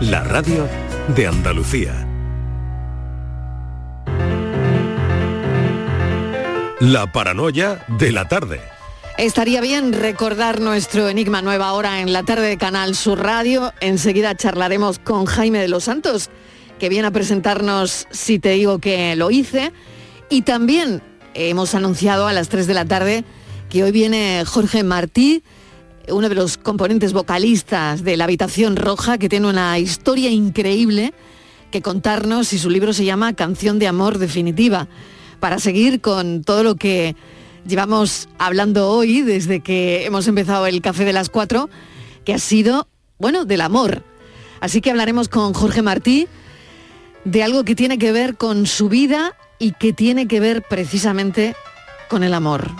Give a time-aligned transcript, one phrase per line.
[0.00, 0.68] La radio
[1.14, 2.06] de Andalucía.
[6.80, 8.60] La paranoia de la tarde.
[9.18, 13.72] Estaría bien recordar nuestro enigma nueva hora en la tarde de Canal Sur Radio.
[13.80, 16.28] Enseguida charlaremos con Jaime de los Santos,
[16.80, 19.72] que viene a presentarnos Si te digo que lo hice.
[20.28, 21.02] Y también
[21.34, 23.24] hemos anunciado a las 3 de la tarde
[23.70, 25.44] que hoy viene Jorge Martí,
[26.08, 31.14] uno de los componentes vocalistas de La Habitación Roja, que tiene una historia increíble
[31.70, 34.86] que contarnos y su libro se llama Canción de Amor Definitiva,
[35.40, 37.16] para seguir con todo lo que
[37.66, 41.68] llevamos hablando hoy desde que hemos empezado el café de las cuatro,
[42.24, 44.02] que ha sido, bueno, del amor.
[44.60, 46.28] Así que hablaremos con Jorge Martí
[47.24, 51.56] de algo que tiene que ver con su vida y que tiene que ver precisamente
[52.08, 52.70] con el amor.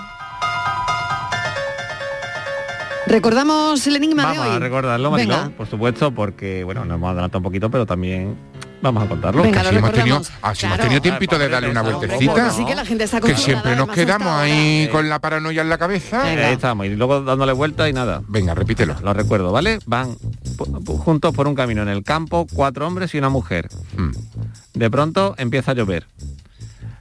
[3.14, 4.56] ¿Recordamos el enigma Vamos de hoy?
[4.56, 5.56] a recordarlo, Mariló, Venga.
[5.56, 8.36] por supuesto, porque, bueno, nos hemos adelantado un poquito, pero también
[8.82, 9.40] vamos a contarlo.
[9.40, 12.50] Venga, Así lo hemos tenido, así hemos tenido tiempito de darle una vueltecita.
[12.50, 15.78] Sí que la gente está Que siempre nos quedamos ahí con la paranoia en la
[15.78, 16.24] cabeza.
[16.24, 18.20] Ahí estamos, y luego dándole vuelta y nada.
[18.26, 18.96] Venga, repítelo.
[19.00, 19.78] Lo recuerdo, ¿vale?
[19.86, 20.16] Van
[20.84, 23.68] juntos por un camino en el campo, cuatro hombres y una mujer.
[23.96, 24.10] Mm.
[24.76, 26.08] De pronto empieza a llover.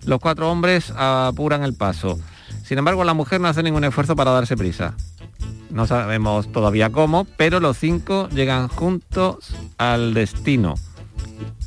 [0.06, 2.20] Los cuatro hombres apuran el paso.
[2.64, 4.94] Sin embargo, la mujer no hace ningún esfuerzo para darse prisa.
[5.70, 10.76] No sabemos todavía cómo, pero los cinco llegan juntos al destino.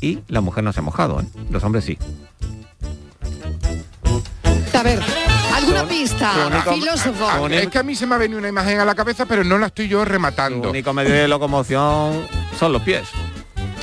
[0.01, 1.25] Y la mujer no se ha mojado, ¿eh?
[1.51, 1.99] los hombres sí.
[4.75, 5.01] A ver,
[5.55, 6.33] ¿alguna Su- pista?
[6.35, 7.27] su único- Filósofo.
[7.29, 9.43] Ah, Es que a mí se me ha venido una imagen a la cabeza, pero
[9.43, 10.71] no la estoy yo Su rematando.
[10.71, 12.27] único medio de locomoción
[12.59, 13.09] son los pies.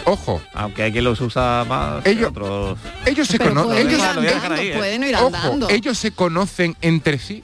[0.06, 2.78] Ojo, Aunque hay quien los usa más que Ellos- otros.
[3.06, 3.88] ellos se conocen.
[3.88, 4.74] ellos- andando, ahí, ¿eh?
[4.78, 5.70] pueden ir Ojo, andando.
[5.70, 7.44] ellos se conocen entre sí.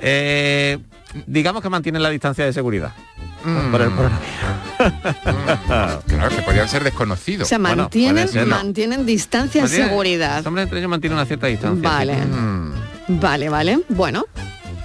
[0.00, 0.78] Eh,
[1.26, 2.92] digamos que mantienen la distancia de seguridad.
[3.44, 3.70] Mm.
[3.70, 4.28] Por el coronavirus.
[4.78, 6.08] Mm.
[6.08, 7.48] Claro, que podrían ser O desconocidos.
[7.48, 8.56] sea, Bueno, mantienen, puede ser, ¿no?
[8.56, 10.36] mantienen distancia Mantienen- seguridad.
[10.38, 11.88] Los hombres entre ellos mantienen una cierta distancia.
[11.88, 12.16] Vale.
[12.16, 12.72] Mm.
[13.20, 13.80] Vale, vale.
[13.88, 14.24] Bueno,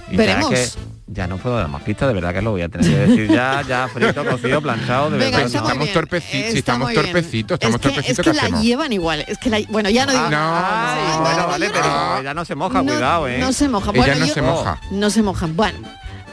[0.08, 0.50] Y ya veremos.
[0.50, 0.68] que
[1.06, 3.28] ya no puedo dar más pistas, de verdad que lo voy a tener que decir
[3.30, 5.50] ya, ya frito, cocido, planchado, de Venga, verdad.
[5.52, 8.62] muy estamos torpecitos, si estamos torpecitos, estamos es que, torpecitos, Es que ¿qué la hacemos?
[8.62, 9.24] llevan igual.
[9.28, 10.94] Es que la, bueno, ya no digo Ah, no, nada.
[10.94, 12.18] no, Sí, no, bueno, vale, pero Ah.
[12.20, 13.38] ella no se moja, No- cuidado, ¿eh?
[13.38, 13.90] No se moja.
[13.90, 14.78] Ella Bueno, no yo- se moja.
[14.90, 15.46] No se moja.
[15.52, 15.78] Bueno.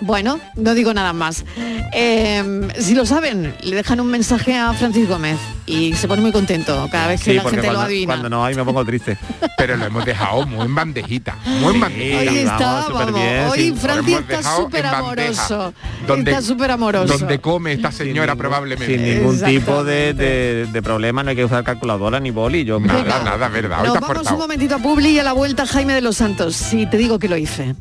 [0.01, 1.45] Bueno, no digo nada más.
[1.93, 6.31] Eh, si lo saben, le dejan un mensaje a Francis Gómez y se pone muy
[6.31, 8.07] contento cada vez que Sí, la gente lo adivina.
[8.13, 9.17] cuando no hay me pongo triste.
[9.57, 11.35] Pero lo hemos dejado muy en bandejita.
[11.45, 12.17] Muy en bandejita.
[12.19, 13.21] Hoy Sí, está, vamos, súper vamos.
[13.21, 13.73] bien, Hoy sí.
[13.79, 15.73] Francis está súper amoroso.
[16.07, 17.17] Donde- está súper amoroso.
[17.17, 18.95] Donde come esta señora probablemente.
[18.95, 22.65] Sin ningún tipo de, de- de problema, no hay que usar calculadora ni boli.
[22.65, 23.23] Yo Nada, Venga.
[23.23, 23.81] nada, verdad.
[23.81, 24.35] Hoy Nos te vamos portado.
[24.35, 26.55] un momentito a Publi y a la vuelta Jaime de los Santos.
[26.55, 27.75] Si te digo que lo hice.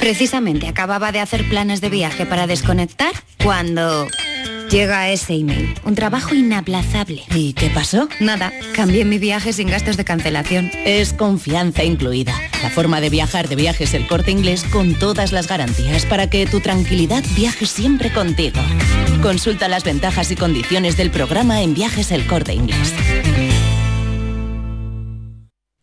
[0.00, 3.12] Precisamente acababa de hacer planes de viaje para desconectar
[3.44, 4.08] cuando
[4.70, 5.74] llega ese email.
[5.84, 7.22] Un trabajo inaplazable.
[7.34, 8.08] ¿Y qué pasó?
[8.18, 10.70] Nada, cambié mi viaje sin gastos de cancelación.
[10.86, 12.32] Es confianza incluida.
[12.62, 16.46] La forma de viajar de viajes el corte inglés con todas las garantías para que
[16.46, 18.60] tu tranquilidad viaje siempre contigo.
[19.20, 22.94] Consulta las ventajas y condiciones del programa en viajes el corte inglés.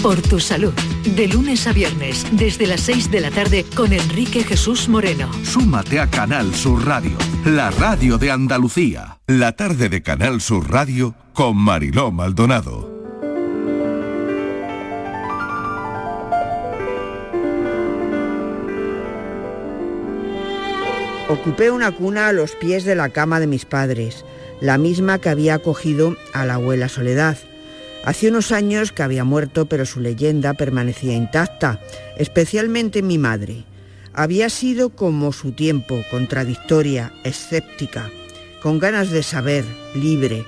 [0.01, 0.73] Por tu salud,
[1.17, 5.29] de lunes a viernes, desde las 6 de la tarde con Enrique Jesús Moreno.
[5.45, 9.19] Súmate a Canal Sur Radio, la radio de Andalucía.
[9.27, 12.94] La tarde de Canal Sur Radio con Mariló Maldonado.
[21.27, 24.27] Ocupé una cuna a los pies de la cama de mis padres,
[24.61, 27.39] la misma que había acogido a la abuela Soledad.
[28.05, 31.81] Hace unos años que había muerto, pero su leyenda permanecía intacta,
[32.19, 33.65] especialmente mi madre.
[34.13, 38.11] Había sido como su tiempo, contradictoria, escéptica,
[38.63, 40.45] con ganas de saber, libre.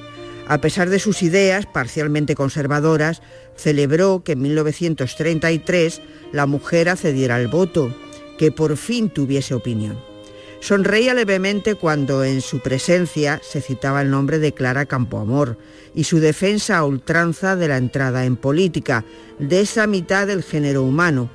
[0.46, 3.22] A pesar de sus ideas parcialmente conservadoras,
[3.56, 6.02] celebró que en 1933
[6.32, 7.96] la mujer accediera al voto,
[8.36, 10.15] que por fin tuviese opinión.
[10.60, 15.58] Sonreía levemente cuando en su presencia se citaba el nombre de Clara Campoamor
[15.94, 19.04] y su defensa a ultranza de la entrada en política,
[19.38, 21.30] de esa mitad del género humano.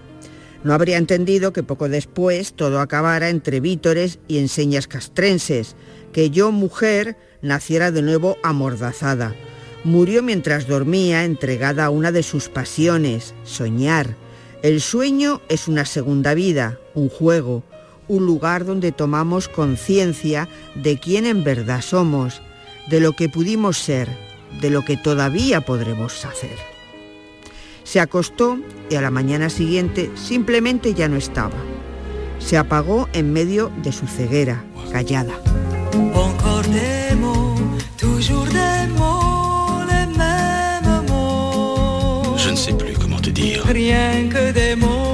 [0.63, 5.75] No habría entendido que poco después todo acabara entre vítores y enseñas castrenses,
[6.13, 9.33] que yo, mujer, naciera de nuevo amordazada.
[9.83, 14.15] Murió mientras dormía, entregada a una de sus pasiones, soñar.
[14.61, 17.63] El sueño es una segunda vida, un juego,
[18.11, 22.41] un lugar donde tomamos conciencia de quién en verdad somos,
[22.89, 24.09] de lo que pudimos ser,
[24.59, 26.57] de lo que todavía podremos hacer.
[27.83, 28.57] Se acostó
[28.89, 31.55] y a la mañana siguiente simplemente ya no estaba.
[32.39, 35.33] Se apagó en medio de su ceguera, callada.
[42.37, 43.61] Je ne sais plus comment te dire.
[43.63, 45.10] Rien que des mots.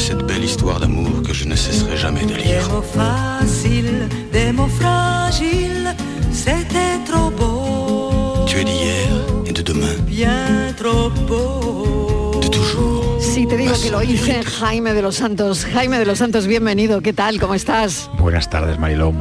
[0.00, 2.66] Cette belle histoire d'amour que je ne cesserai jamais de lire.
[2.66, 5.94] Des mots faciles, des mots fragiles,
[6.32, 8.46] c'était trop beau.
[8.46, 9.08] Tu es d'hier
[9.44, 9.94] et de demain.
[10.06, 12.40] Bien trop beau.
[12.40, 13.20] De toujours.
[13.20, 15.66] Si te digo que lo hice, Jaime de los Santos.
[15.66, 17.02] Jaime de los Santos, bienvenido.
[17.02, 17.38] ¿Qué tal?
[17.38, 18.10] ¿Cómo estás?
[18.18, 19.12] Buenas tardes, Mariló.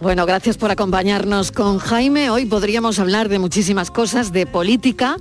[0.00, 2.30] Bueno, gracias por acompañarnos con Jaime.
[2.30, 5.16] Hoy podríamos hablar de muchísimas cosas, de política,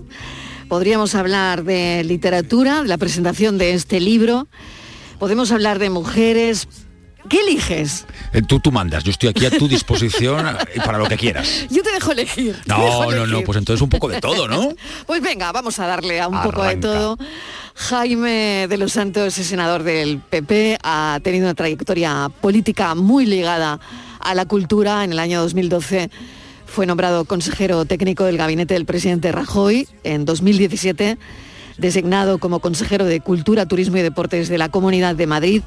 [0.70, 4.48] podríamos hablar de literatura, de la presentación de este libro,
[5.24, 6.68] podemos hablar de mujeres.
[7.30, 8.06] ¿Qué eliges?
[8.34, 11.66] Eh, tú, tú mandas, yo estoy aquí a tu disposición eh, para lo que quieras.
[11.70, 12.58] Yo te dejo elegir.
[12.66, 14.74] No, dejo no, no, pues entonces un poco de todo, ¿no?
[15.08, 17.18] Pues venga, vamos a darle a un poco de todo.
[17.74, 23.80] Jaime de los Santos es senador del PP, ha tenido una trayectoria política muy ligada
[24.20, 25.06] a la cultura.
[25.06, 26.10] En el año 2012
[26.66, 29.88] fue nombrado consejero técnico del gabinete del presidente Rajoy.
[30.04, 31.18] En 2017
[31.78, 35.62] designado como consejero de Cultura, Turismo y Deportes de la Comunidad de Madrid.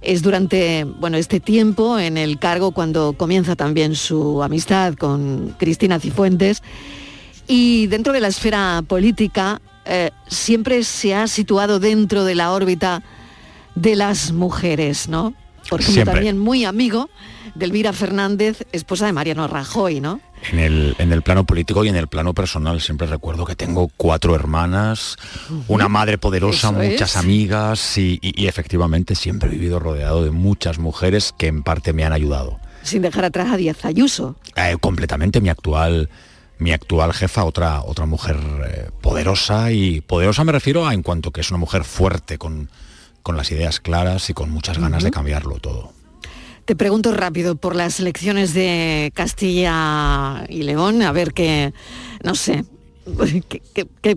[0.00, 6.00] Es durante bueno, este tiempo en el cargo cuando comienza también su amistad con Cristina
[6.00, 6.62] Cifuentes.
[7.46, 13.02] Y dentro de la esfera política eh, siempre se ha situado dentro de la órbita
[13.74, 15.34] de las mujeres, ¿no?
[15.72, 16.14] Porque Siempre.
[16.14, 17.08] también muy amigo
[17.54, 20.20] de Elvira Fernández, esposa de Mariano Rajoy, ¿no?
[20.50, 23.90] En el, en el plano político y en el plano personal siempre recuerdo que tengo
[23.96, 25.16] cuatro hermanas,
[25.68, 27.16] una madre poderosa, muchas es.
[27.16, 31.92] amigas y, y- y efectivamente siempre he vivido rodeado de muchas mujeres que en parte
[31.92, 32.58] me han ayudado.
[32.82, 34.36] Sin dejar atrás a Díaz Ayuso.
[34.56, 36.08] Eh, completamente mi actual
[36.58, 38.36] mi actual jefa, otra, otra mujer
[38.68, 42.68] eh, poderosa y poderosa me refiero a en cuanto que es una mujer fuerte con,
[43.22, 45.92] con las ideas claras y con muchas ganas de cambiarlo todo.
[46.64, 51.72] Te pregunto rápido por las elecciones de Castilla y León, a ver qué,
[52.22, 52.64] no sé,
[53.48, 54.16] qué, qué- qué-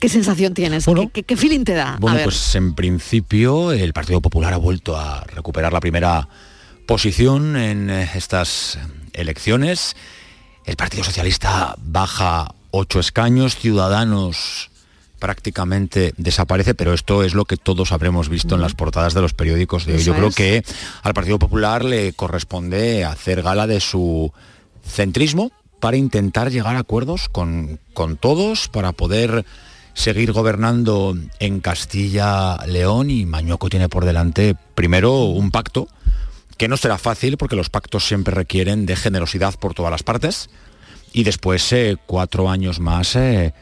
[0.00, 1.94] qué sensación tienes, qué, feeling te da.
[1.94, 2.24] a Bueno, ver.
[2.24, 6.28] pues en principio el Partido Popular ha vuelto a recuperar la primera
[6.86, 8.78] posición en eh, estas
[9.12, 9.94] elecciones.
[10.64, 14.71] El Partido Socialista baja ocho escaños, Ciudadanos
[15.22, 19.34] prácticamente desaparece, pero esto es lo que todos habremos visto en las portadas de los
[19.34, 20.02] periódicos de hoy.
[20.02, 20.64] Yo creo que
[21.04, 24.32] al Partido Popular le corresponde hacer gala de su
[24.84, 29.44] centrismo para intentar llegar a acuerdos con, con todos, para poder
[29.94, 33.08] seguir gobernando en Castilla-León.
[33.08, 35.86] Y Mañoco tiene por delante primero un pacto
[36.56, 40.50] que no será fácil porque los pactos siempre requieren de generosidad por todas las partes.
[41.12, 43.54] Y después eh, cuatro años más eh,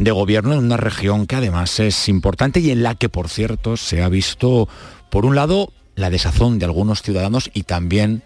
[0.00, 3.76] de gobierno en una región que además es importante y en la que, por cierto,
[3.76, 4.66] se ha visto,
[5.10, 8.22] por un lado, la desazón de algunos ciudadanos y también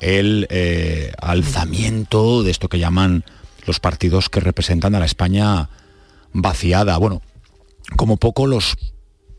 [0.00, 3.24] el eh, alzamiento de esto que llaman
[3.66, 5.70] los partidos que representan a la España
[6.32, 6.98] vaciada.
[6.98, 7.22] Bueno,
[7.96, 8.76] como poco los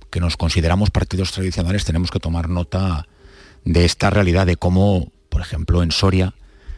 [0.09, 3.07] que nos consideramos partidos tradicionales tenemos que tomar nota
[3.65, 6.33] de esta realidad, de cómo, por ejemplo, en Soria,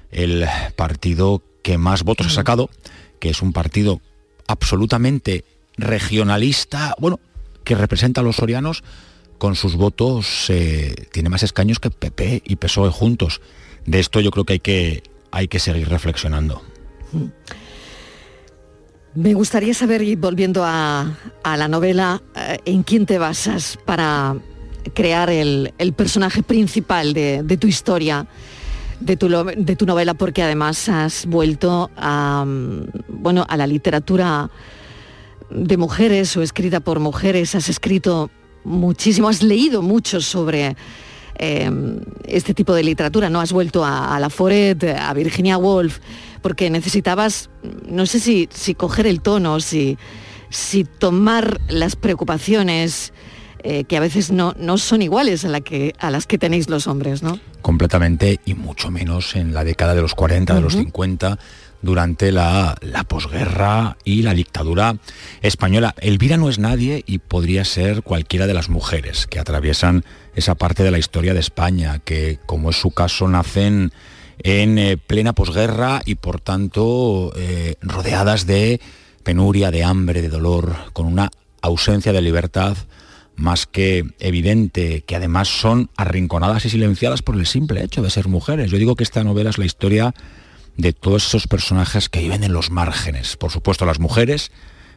[0.09, 2.71] el partido que más votos ha sacado,
[3.19, 4.01] que es un partido
[4.47, 5.43] absolutamente
[5.77, 7.19] regionalista, bueno,
[7.63, 8.83] que representa a los sorianos,
[9.37, 13.41] con sus votos eh, tiene más escaños que PP y PSOE juntos.
[13.85, 16.61] De esto yo creo que hay que, hay que seguir reflexionando.
[19.13, 24.35] Me gustaría saber, y volviendo a, a la novela, eh, ¿en quién te basas para
[24.93, 28.27] crear el, el personaje principal de, de tu historia,
[28.99, 30.13] de tu, de tu novela?
[30.13, 34.49] Porque además has vuelto a, mm, bueno, a la literatura
[35.49, 38.29] de mujeres o escrita por mujeres, has escrito
[38.63, 40.75] muchísimo, has leído mucho sobre
[41.37, 41.69] eh,
[42.25, 43.39] este tipo de literatura, ¿no?
[43.41, 45.99] Has vuelto a, a la Foret, a Virginia Woolf,
[46.41, 47.49] porque necesitabas,
[47.87, 49.97] no sé si, si coger el tono, si,
[50.49, 53.13] si tomar las preocupaciones
[53.67, 56.69] eh, que a veces no, no son iguales a, la que, a las que tenéis
[56.69, 57.39] los hombres, ¿no?
[57.63, 61.39] Completamente, y mucho menos en la década de los 40, de los 50
[61.81, 64.97] durante la, la, posguerra y la dictadura
[65.41, 65.95] española.
[65.97, 70.05] Elvira no es nadie y podría ser cualquiera de las mujeres que atraviesan
[70.35, 73.91] esa parte de la historia de España, que como es su caso nacen
[74.43, 78.79] en eh, plena posguerra y por tanto eh, rodeadas de
[79.23, 81.31] penuria, de hambre, de dolor, con una
[81.63, 82.77] ausencia de libertad
[83.35, 88.27] más que evidente, que además son arrinconadas y silenciadas por el simple hecho de ser
[88.27, 88.71] mujeres.
[88.71, 90.13] Yo digo que esta novela es la historia
[90.77, 93.37] de todos esos personajes que viven en los márgenes.
[93.37, 94.51] Por supuesto las mujeres,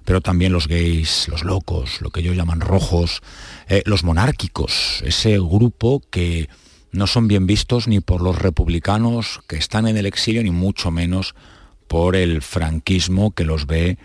[0.04, 3.20] pero también los gays, los locos, lo que ellos llaman rojos,
[3.68, 6.48] eh, los monárquicos, ese grupo que
[6.92, 10.90] no son bien vistos ni por los republicanos que están en el exilio, ni mucho
[10.90, 11.34] menos
[11.86, 13.98] por el franquismo que los ve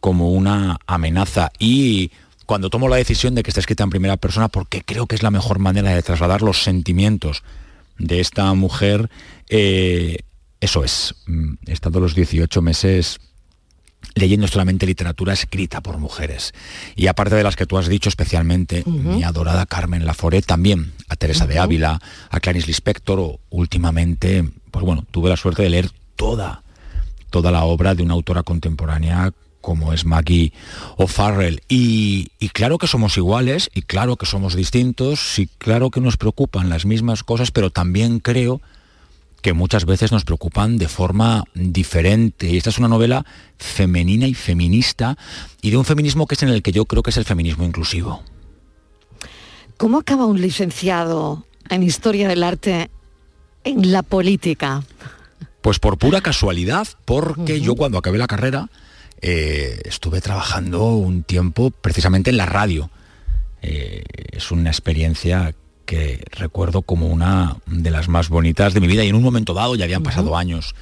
[0.00, 1.50] como una amenaza.
[1.58, 2.10] Y
[2.46, 5.22] cuando tomo la decisión de que está escrita en primera persona, porque creo que es
[5.22, 7.42] la mejor manera de trasladar los sentimientos
[7.98, 9.10] de esta mujer,
[9.48, 10.18] eh,
[10.60, 13.18] eso es, mm, he estado los 18 meses
[14.14, 16.54] leyendo solamente literatura escrita por mujeres.
[16.94, 21.16] Y aparte de las que tú has dicho especialmente, mi adorada Carmen Laforet, también a
[21.16, 22.00] Teresa de Ávila,
[22.30, 26.62] a Clarice Lispector, o últimamente, pues bueno, tuve la suerte de leer toda,
[27.30, 29.32] toda la obra de una autora contemporánea
[29.66, 30.52] como es Maggie
[30.96, 31.60] O'Farrell.
[31.68, 36.16] Y, y claro que somos iguales, y claro que somos distintos, y claro que nos
[36.16, 38.60] preocupan las mismas cosas, pero también creo
[39.42, 42.48] que muchas veces nos preocupan de forma diferente.
[42.48, 43.26] Y esta es una novela
[43.58, 45.18] femenina y feminista
[45.60, 47.64] y de un feminismo que es en el que yo creo que es el feminismo
[47.64, 48.22] inclusivo.
[49.78, 52.88] ¿Cómo acaba un licenciado en historia del arte
[53.64, 54.84] en la política?
[55.60, 58.70] Pues por pura casualidad, porque yo cuando acabé la carrera
[59.20, 62.90] eh, estuve trabajando un tiempo precisamente en la radio.
[63.62, 65.54] Eh, es una experiencia
[65.84, 69.54] que recuerdo como una de las más bonitas de mi vida y en un momento
[69.54, 70.74] dado, ya habían pasado años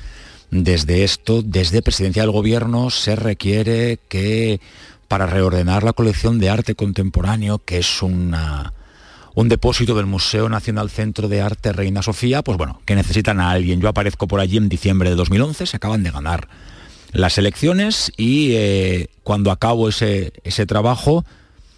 [0.50, 4.60] desde esto, desde presidencia del gobierno se requiere que
[5.08, 8.72] para reordenar la colección de arte contemporáneo, que es una,
[9.34, 13.50] un depósito del Museo Nacional Centro de Arte Reina Sofía, pues bueno, que necesitan a
[13.50, 13.80] alguien.
[13.80, 16.48] Yo aparezco por allí en diciembre de 2011, se acaban de ganar
[17.14, 21.25] las elecciones y eh, cuando acabo ese, ese trabajo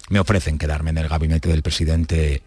[0.08, 2.42] me ofrecen quedarme en el gabinete del presidente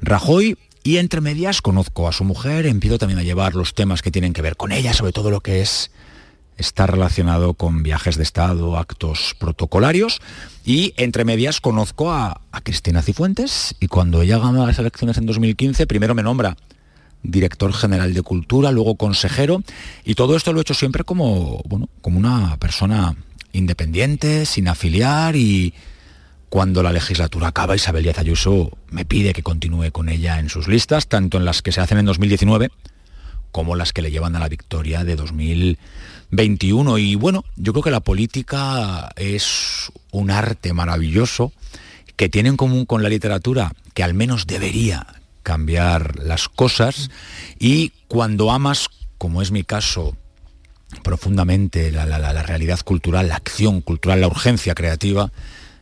[0.00, 4.12] Rajoy y entre medias conozco a su mujer, empiezo también a llevar los temas que
[4.12, 5.90] tienen que ver con ella, sobre todo lo que es
[6.56, 10.20] estar relacionado con viajes de Estado, actos protocolarios.
[10.64, 15.86] Y entre medias conozco a, Cristina Cifuentes y cuando ella gana las elecciones en 2015,
[15.86, 16.56] primero me nombra
[17.22, 19.62] director general de cultura, luego consejero,
[20.04, 23.16] y todo esto lo he hecho siempre como, bueno, como una persona
[23.52, 25.74] independiente, sin afiliar y,
[26.48, 30.66] cuando la legislatura acaba, Isabel Díaz Ayuso me pide que continúe con ella en sus
[30.66, 32.70] listas, tanto en las que se hacen en 2019
[33.52, 36.98] como las que le llevan a la victoria de 2021.
[36.98, 41.52] Y bueno, yo creo que la política es un arte maravilloso
[42.16, 45.06] que tiene en común con la literatura, que al menos debería
[45.48, 47.10] cambiar las cosas.
[47.58, 50.14] Y cuando amas, como es mi caso,
[51.02, 55.32] profundamente la, la realidad cultural, la acción cultural, la urgencia creativa,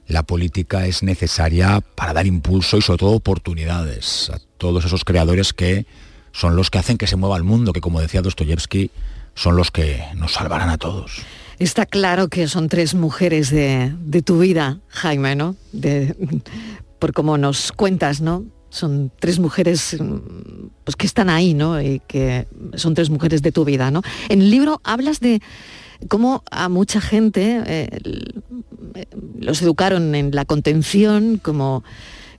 [0.06, 5.52] la política es necesaria para dar impulso y sobre todo oportunidades a todos esos creadores
[5.52, 5.84] que
[6.30, 8.92] son los que hacen que se mueva el mundo, que como decía Dostoyevsky,
[9.34, 11.22] son los que nos salvarán a todos.
[11.58, 15.56] Está claro que son tres mujeres de, tu vida, Jaime, ¿no?
[17.00, 18.44] por cómo nos cuentas, ¿no?
[18.76, 19.96] Son tres mujeres
[20.84, 21.80] pues, que están ahí, ¿no?
[21.80, 24.02] Y que son tres mujeres de tu vida, ¿no?
[24.28, 25.40] En el libro hablas de,
[26.08, 27.88] cómo a mucha gente eh,
[29.38, 31.84] los educaron en la contención, como,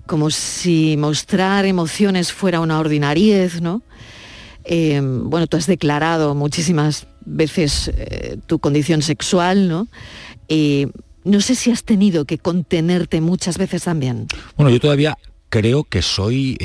[0.05, 3.81] como si mostrar emociones fuera una ordinariez, ¿no?
[4.63, 9.87] Eh, bueno, tú has declarado muchísimas veces eh, tu condición sexual, ¿no?
[11.23, 14.27] no sé si has tenido que contenerte muchas veces también.
[14.55, 15.17] Bueno, yo todavía
[15.49, 16.57] creo que soy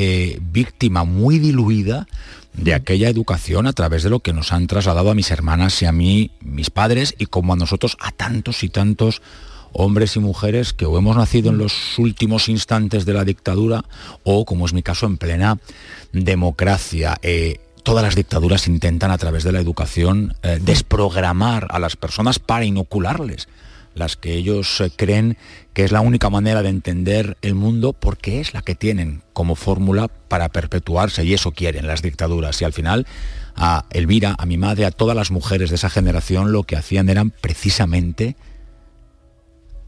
[0.52, 2.06] víctima muy diluida
[2.54, 5.86] de aquella educación a través de lo que nos han trasladado a mis hermanas y
[5.86, 9.22] a mí, mis padres, y como a nosotros, a tantos y tantos
[9.72, 13.84] hombres y mujeres que o hemos nacido en los últimos instantes de la dictadura
[14.22, 15.58] o, como es mi caso, en plena
[16.12, 17.18] democracia.
[17.22, 22.38] Eh, todas las dictaduras intentan a través de la educación eh, desprogramar a las personas
[22.38, 23.48] para inocularles
[23.94, 25.37] las que ellos eh, creen
[25.72, 29.54] que es la única manera de entender el mundo porque es la que tienen como
[29.54, 32.61] fórmula para perpetuarse y eso quieren las dictaduras.
[32.61, 33.06] Y al final
[33.54, 37.08] a Elvira, a mi madre, a todas las mujeres de esa generación lo que hacían
[37.08, 38.37] eran precisamente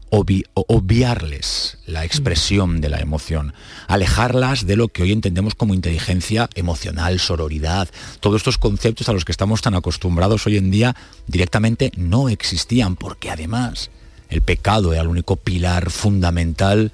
[0.09, 3.53] obviarles la expresión de la emoción,
[3.87, 7.89] alejarlas de lo que hoy entendemos como inteligencia emocional, sororidad.
[8.21, 10.95] Todos estos conceptos a los que estamos tan acostumbrados hoy en día
[11.27, 13.91] directamente no existían, porque además
[14.29, 16.91] el pecado era el único pilar fundamental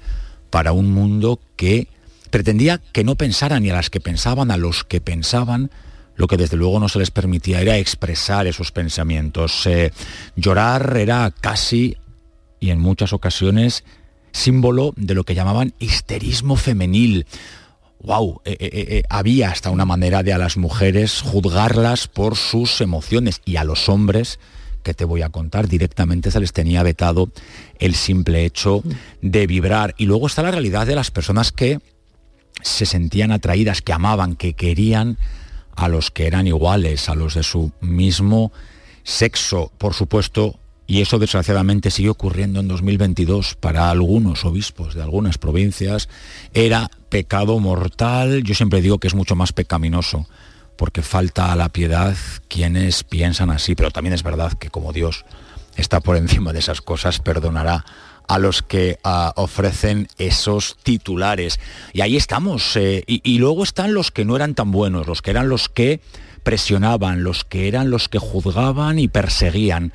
[0.50, 1.88] para un mundo que
[2.30, 5.70] pretendía que no pensaran ni a las que pensaban, a los que pensaban,
[6.16, 9.66] lo que desde luego no se les permitía era expresar esos pensamientos.
[9.66, 9.92] Eh,
[10.36, 11.96] llorar era casi
[12.60, 13.84] y en muchas ocasiones
[14.32, 17.26] símbolo de lo que llamaban histerismo femenil.
[18.00, 18.40] ¡Wow!
[18.44, 23.56] Eh, eh, había hasta una manera de a las mujeres juzgarlas por sus emociones y
[23.56, 24.38] a los hombres,
[24.82, 27.30] que te voy a contar, directamente se les tenía vetado
[27.78, 28.82] el simple hecho
[29.20, 29.94] de vibrar.
[29.98, 31.80] Y luego está la realidad de las personas que
[32.62, 35.18] se sentían atraídas, que amaban, que querían
[35.74, 38.52] a los que eran iguales, a los de su mismo
[39.04, 39.72] sexo.
[39.78, 46.08] Por supuesto, y eso desgraciadamente sigue ocurriendo en 2022 para algunos obispos de algunas provincias,
[46.52, 48.42] era pecado mortal.
[48.42, 50.26] Yo siempre digo que es mucho más pecaminoso,
[50.76, 52.16] porque falta a la piedad
[52.48, 55.24] quienes piensan así, pero también es verdad que como Dios
[55.76, 57.84] está por encima de esas cosas, perdonará
[58.28, 61.60] a los que ah, ofrecen esos titulares.
[61.92, 62.76] Y ahí estamos.
[62.76, 66.00] Eh, y luego están los que no eran tan buenos, los que eran los que
[66.42, 69.92] presionaban, los que eran los que juzgaban y perseguían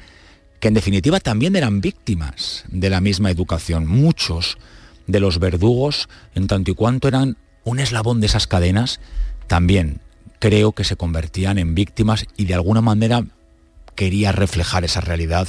[0.60, 3.88] que en definitiva también eran víctimas de la misma educación.
[3.88, 4.57] Muchos
[5.05, 9.00] de los verdugos, en tanto y cuanto eran un eslabón de esas cadenas,
[9.48, 10.01] también
[10.39, 13.24] creo que se convertían en víctimas y de alguna manera
[13.96, 15.48] quería reflejar esa realidad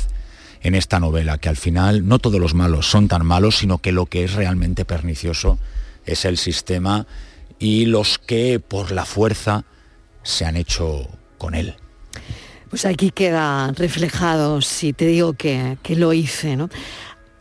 [0.63, 3.93] en esta novela, que al final no todos los malos son tan malos, sino que
[3.93, 5.59] lo que es realmente pernicioso
[6.05, 7.07] es el sistema
[7.59, 9.65] y los que por la fuerza
[10.23, 11.75] se han hecho con él.
[12.71, 16.69] Pues aquí queda reflejado, si te digo que, lo hice, ¿no?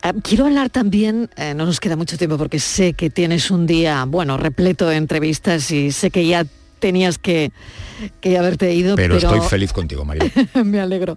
[0.02, 3.66] Ah, quiero hablar también, eh, no nos queda mucho tiempo porque sé que tienes un
[3.66, 6.46] día, bueno, repleto de entrevistas y sé que ya
[6.78, 7.52] tenías que,
[8.20, 8.96] que haberte ido.
[8.96, 10.30] Pero, estoy feliz contigo, María.
[10.64, 11.16] Me alegro.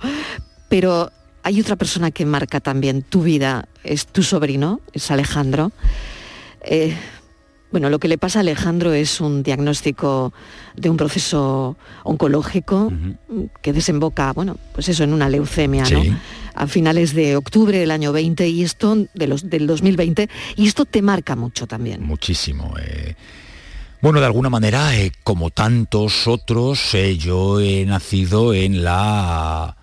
[0.70, 1.12] Pero
[1.44, 5.72] hay otra persona que marca también tu vida, es tu sobrino, es Alejandro.
[6.64, 6.96] Eh,
[7.72, 10.34] bueno, lo que le pasa a Alejandro es un diagnóstico
[10.76, 12.92] de un proceso oncológico
[13.62, 16.02] que desemboca, bueno, pues eso, en una leucemia, ¿no?
[16.54, 20.84] A finales de octubre del año 20 y esto, de los, del 2020, y esto
[20.84, 22.04] te marca mucho también.
[22.04, 22.74] Muchísimo.
[22.78, 23.16] Eh.
[24.02, 29.78] Bueno, de alguna manera, eh, como tantos otros, eh, yo he nacido en la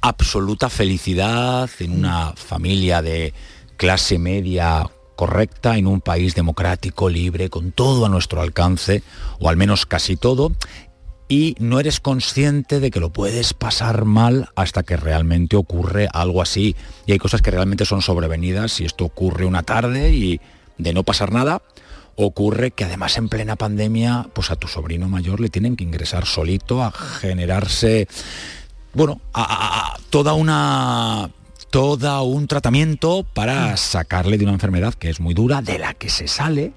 [0.00, 3.34] absoluta felicidad, en una familia de
[3.76, 9.02] clase media correcta en un país democrático, libre, con todo a nuestro alcance,
[9.40, 10.52] o al menos casi todo,
[11.28, 16.40] y no eres consciente de que lo puedes pasar mal hasta que realmente ocurre algo
[16.40, 16.76] así.
[17.04, 20.40] Y hay cosas que realmente son sobrevenidas y esto ocurre una tarde y
[20.78, 21.62] de no pasar nada,
[22.20, 26.26] ocurre que además en plena pandemia, pues a tu sobrino mayor le tienen que ingresar
[26.26, 28.08] solito a generarse,
[28.92, 31.30] bueno, a, toda una
[31.70, 36.08] todo un tratamiento para sacarle de una enfermedad que es muy dura, de la que
[36.08, 36.72] se sale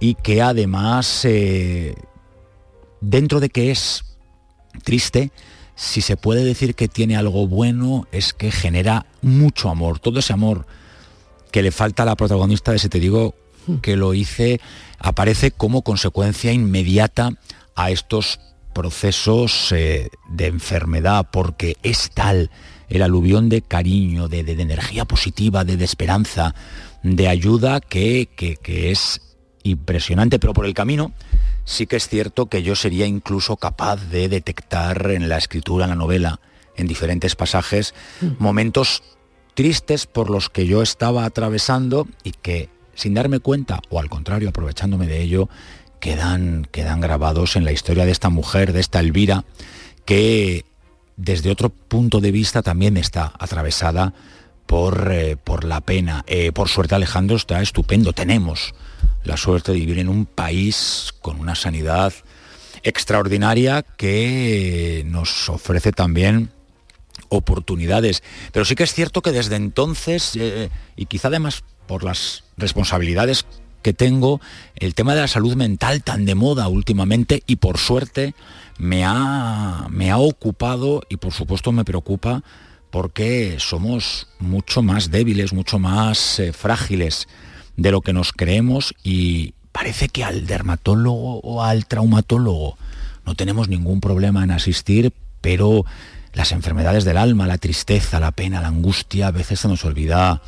[0.00, 1.94] y que además, eh,
[3.02, 4.04] dentro de que es
[4.84, 5.32] triste,
[5.74, 9.98] si se puede decir que tiene algo bueno, es que genera mucho amor.
[9.98, 10.66] Todo ese amor
[11.50, 13.34] que le falta a la protagonista de ese te digo
[13.82, 14.60] que lo hice,
[14.98, 17.30] aparece como consecuencia inmediata
[17.74, 18.40] a estos
[18.72, 22.50] procesos eh, de enfermedad, porque es tal
[22.88, 26.54] el aluvión de cariño, de, energía positiva, de, esperanza,
[27.02, 28.28] de ayuda que,
[28.64, 29.20] es
[29.62, 31.12] impresionante, pero por el camino
[31.64, 35.90] sí que es cierto que yo sería incluso capaz de detectar en la escritura, en
[35.90, 36.40] la novela,
[36.76, 38.26] en diferentes pasajes, mm.
[38.38, 39.02] momentos
[39.54, 44.48] tristes por los que yo estaba atravesando y que sin darme cuenta, o al contrario,
[44.48, 45.48] aprovechándome de ello,
[46.00, 49.44] quedan, quedan grabados en la historia de esta mujer, de esta Elvira,
[50.04, 50.64] que
[51.16, 54.14] desde otro punto de vista también está atravesada
[54.66, 56.24] por, eh, por la pena.
[56.26, 58.12] Eh, por suerte Alejandro está estupendo.
[58.12, 58.74] Tenemos
[59.22, 62.12] la suerte de vivir en un país con una sanidad
[62.82, 66.50] extraordinaria que nos ofrece también
[67.28, 68.24] oportunidades.
[68.50, 73.44] Pero sí que es cierto que desde entonces, eh, y quizá además por las responsabilidades
[73.82, 74.40] que tengo,
[74.76, 78.34] el tema de la salud mental tan de moda últimamente y por suerte
[78.78, 82.44] me ha, me ha ocupado y por supuesto me preocupa
[82.90, 87.28] porque somos mucho más débiles, mucho más eh, frágiles
[87.76, 92.76] de lo que nos creemos y parece que al dermatólogo o al traumatólogo
[93.24, 95.84] no tenemos ningún problema en asistir, pero
[96.32, 100.40] las enfermedades del alma, la tristeza, la pena, la angustia, a veces se nos olvida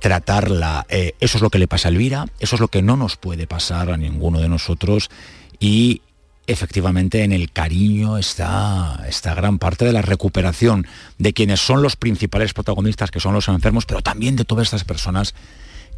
[0.00, 0.86] tratarla.
[0.88, 3.16] Eh, eso es lo que le pasa a Elvira, eso es lo que no nos
[3.16, 5.10] puede pasar a ninguno de nosotros
[5.58, 6.02] y
[6.46, 10.86] efectivamente en el cariño está esta gran parte de la recuperación
[11.18, 14.84] de quienes son los principales protagonistas, que son los enfermos, pero también de todas estas
[14.84, 15.34] personas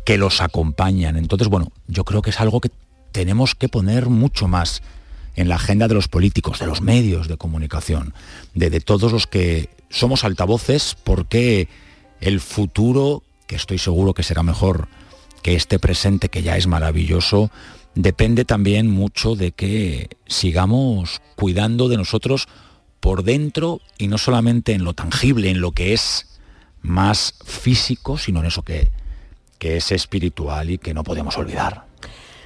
[0.05, 1.17] que los acompañan.
[1.17, 2.71] Entonces, bueno, yo creo que es algo que
[3.13, 4.83] tenemos que poner mucho más
[5.37, 8.13] en la agenda de los políticos, de los medios de comunicación,
[8.55, 11.69] de todos los que somos altavoces, porque
[12.21, 14.89] el futuro, que estoy seguro que será mejor
[15.43, 17.51] que este presente, que ya es maravilloso,
[17.95, 22.49] depende también mucho de que sigamos cuidando de nosotros
[22.99, 26.41] por dentro y no solamente en lo tangible, en lo que es
[26.81, 28.91] más físico, sino en eso que,
[29.59, 31.85] que es espiritual y que no podemos olvidar.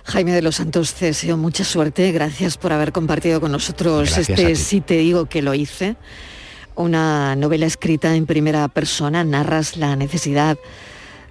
[0.03, 2.11] Jaime de los Santos, deseo mucha suerte.
[2.11, 4.57] Gracias por haber compartido con nosotros Gracias este.
[4.57, 5.95] Sí te digo que lo hice.
[6.75, 9.23] Una novela escrita en primera persona.
[9.23, 10.59] Narras la necesidad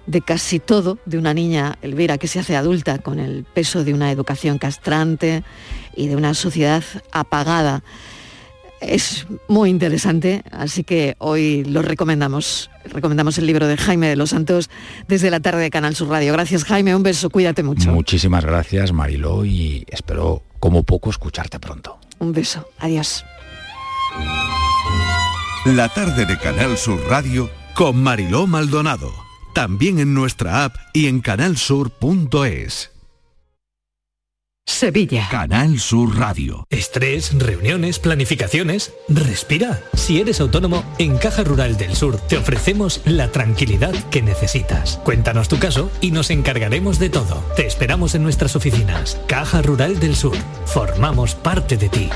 [0.06, 3.92] de casi todo de una niña, Elvira, que se hace adulta con el peso de
[3.94, 5.42] una educación castrante
[5.94, 7.82] y de una sociedad apagada.
[8.80, 12.70] Es muy interesante, así que hoy lo recomendamos.
[12.84, 14.70] Recomendamos el libro de Jaime de los Santos
[15.08, 16.32] desde la tarde de Canal Sur Radio.
[16.34, 17.90] Gracias Jaime, un beso, cuídate mucho.
[17.90, 21.98] Muchísimas gracias, Mariló, y espero como poco escucharte pronto.
[22.18, 23.24] Un beso, adiós.
[25.64, 29.25] La tarde de Canal Sur Radio con Mariló Maldonado.
[29.56, 32.90] También en nuestra app y en canalsur.es.
[34.66, 35.28] Sevilla.
[35.30, 36.66] Canal Sur Radio.
[36.68, 38.92] Estrés, reuniones, planificaciones.
[39.08, 39.80] Respira.
[39.94, 44.98] Si eres autónomo, en Caja Rural del Sur te ofrecemos la tranquilidad que necesitas.
[45.04, 47.42] Cuéntanos tu caso y nos encargaremos de todo.
[47.56, 49.18] Te esperamos en nuestras oficinas.
[49.26, 50.36] Caja Rural del Sur.
[50.66, 52.10] Formamos parte de ti.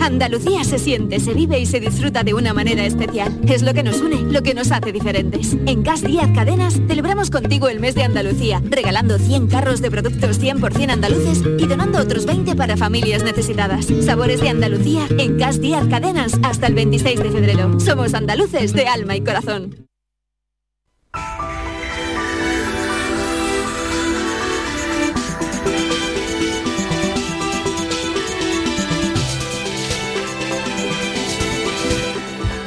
[0.00, 3.38] Andalucía se siente, se vive y se disfruta de una manera especial.
[3.46, 5.54] Es lo que nos une, lo que nos hace diferentes.
[5.66, 10.40] En Gas Díaz Cadenas celebramos contigo el mes de Andalucía, regalando 100 carros de productos
[10.40, 13.86] 100% andaluces y donando otros 20 para familias necesitadas.
[14.00, 17.78] Sabores de Andalucía en Gas Díaz Cadenas hasta el 26 de febrero.
[17.78, 19.87] Somos andaluces de alma y corazón.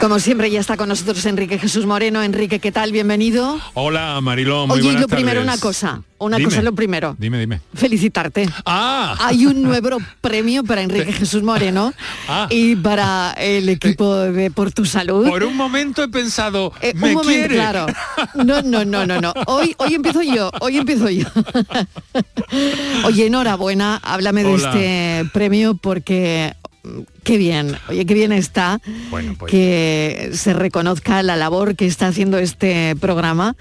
[0.01, 2.23] Como siempre ya está con nosotros Enrique Jesús Moreno.
[2.23, 2.91] Enrique, ¿qué tal?
[2.91, 3.59] Bienvenido.
[3.75, 6.49] Hola, Mariló, muy Oye, buenas lo primero una cosa, una Dime.
[6.49, 7.15] cosa lo primero.
[7.19, 7.61] Dime, dime.
[7.75, 8.49] Felicitarte.
[8.65, 9.15] Ah.
[9.19, 11.93] Hay un nuevo premio para Enrique Jesús Moreno
[12.27, 12.47] Ah.
[12.49, 15.29] y para el equipo de Por tu Salud.
[15.29, 17.53] Por un momento he pensado, Eh, ¿me un momento, quiere?
[17.55, 17.85] claro.
[18.33, 19.33] No, no, no, no, no.
[19.45, 21.27] Hoy, hoy empiezo yo, hoy empiezo yo.
[23.05, 26.55] Oye, enhorabuena, háblame de este premio porque
[27.23, 32.07] qué bien, oye, qué bien está Bueno, pues que se reconozca la labor que está
[32.07, 33.55] haciendo este programa.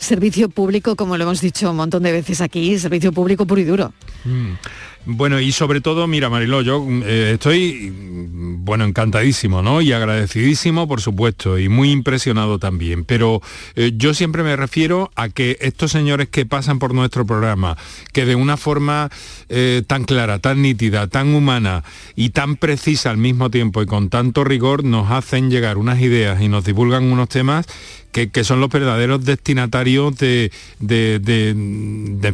[0.00, 3.64] Servicio público, como lo hemos dicho un montón de veces aquí, servicio público puro y
[3.64, 3.92] duro.
[4.24, 4.54] Mm.
[5.06, 9.80] Bueno, y sobre todo, mira, Mariló, yo eh, estoy, mm, bueno, encantadísimo, ¿no?
[9.80, 13.04] Y agradecidísimo, por supuesto, y muy impresionado también.
[13.04, 13.40] Pero
[13.76, 17.78] eh, yo siempre me refiero a que estos señores que pasan por nuestro programa,
[18.12, 19.08] que de una forma
[19.48, 21.82] eh, tan clara, tan nítida, tan humana
[22.14, 26.42] y tan precisa al mismo tiempo y con tanto rigor, nos hacen llegar unas ideas
[26.42, 27.66] y nos divulgan unos temas
[28.12, 31.54] que, son los verdaderos destinatarios de, de- de-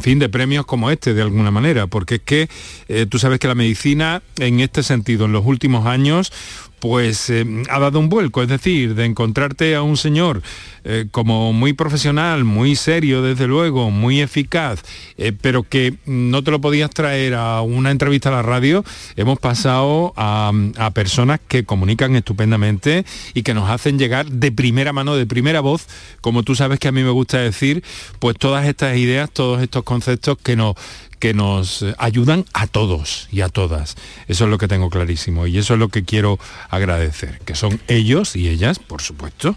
[0.01, 2.49] fin, de premios como este, de alguna manera, porque es que
[2.87, 6.31] eh, tú sabes que la medicina, en este sentido, en los últimos años,
[6.79, 10.41] pues eh, ha dado un vuelco, es decir, de encontrarte a un señor
[10.83, 14.83] eh, como muy profesional, muy serio, desde luego, muy eficaz,
[15.17, 18.83] eh, pero que no te lo podías traer a una entrevista a la radio,
[19.15, 24.93] hemos pasado a, a personas que comunican estupendamente y que nos hacen llegar de primera
[24.93, 25.87] mano, de primera voz,
[26.21, 27.83] como tú sabes que a mí me gusta decir,
[28.19, 30.75] pues todas estas ideas, todos estos conceptos que nos
[31.19, 33.95] que nos eh, ayudan a todos y a todas.
[34.27, 37.79] Eso es lo que tengo clarísimo y eso es lo que quiero agradecer, que son
[37.87, 39.55] ellos y ellas, por supuesto,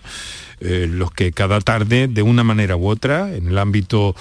[0.60, 4.14] eh, los que cada tarde, de una manera u otra, en el ámbito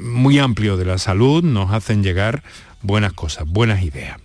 [0.00, 2.42] muy amplio de la salud, nos hacen llegar
[2.82, 4.18] buenas cosas, buenas ideas.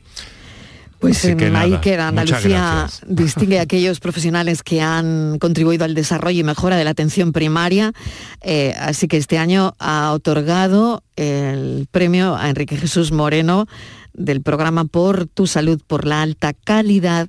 [1.03, 2.07] Pues Así que ahí nada, queda.
[2.07, 7.33] Andalucía distingue a aquellos profesionales que han contribuido al desarrollo y mejora de la atención
[7.33, 7.91] primaria.
[8.39, 13.67] Eh, así que este año ha otorgado el premio a Enrique Jesús Moreno
[14.13, 17.27] del programa Por tu Salud, por la alta calidad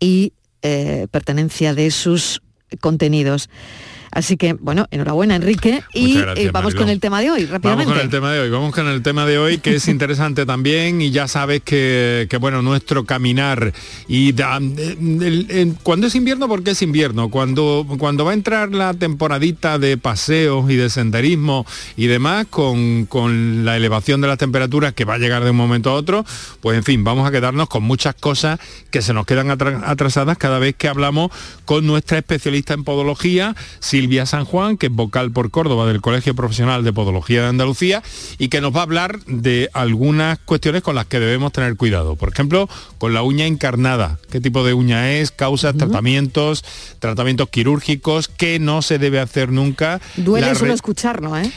[0.00, 2.40] y eh, pertenencia de sus
[2.80, 3.50] contenidos.
[4.14, 7.52] Así que, bueno, enhorabuena Enrique y gracias, eh, vamos con el tema de hoy, Vamos
[7.52, 7.92] rápidamente.
[7.94, 11.00] con el tema de hoy, vamos con el tema de hoy que es interesante también
[11.00, 13.72] y ya sabes que, que, bueno, nuestro caminar
[14.08, 18.70] y da- el- el- cuando es invierno, porque es invierno, cuando, cuando va a entrar
[18.74, 21.64] la temporadita de paseos y de senderismo
[21.96, 25.56] y demás, con, con la elevación de las temperaturas que va a llegar de un
[25.56, 26.26] momento a otro,
[26.60, 30.36] pues en fin, vamos a quedarnos con muchas cosas que se nos quedan atra- atrasadas
[30.36, 31.30] cada vez que hablamos
[31.64, 33.56] con nuestra especialista en podología,
[34.02, 38.02] Silvia San Juan, que es vocal por Córdoba del Colegio Profesional de Podología de Andalucía
[38.36, 42.16] y que nos va a hablar de algunas cuestiones con las que debemos tener cuidado.
[42.16, 44.18] Por ejemplo, con la uña encarnada.
[44.28, 45.30] ¿Qué tipo de uña es?
[45.30, 46.64] Causas, tratamientos,
[46.98, 50.00] tratamientos quirúrgicos, qué no se debe hacer nunca.
[50.16, 51.48] Duele solo escucharlo, ¿eh?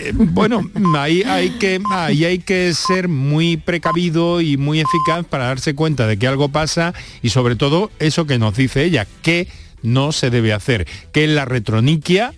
[0.00, 5.44] eh, bueno, ahí hay, que, ahí hay que ser muy precavido y muy eficaz para
[5.44, 9.46] darse cuenta de que algo pasa y sobre todo eso que nos dice ella, que
[9.82, 12.32] no se debe hacer, que es la retroniquia,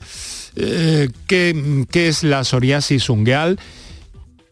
[0.56, 3.58] eh, qué, qué es la psoriasis ungueal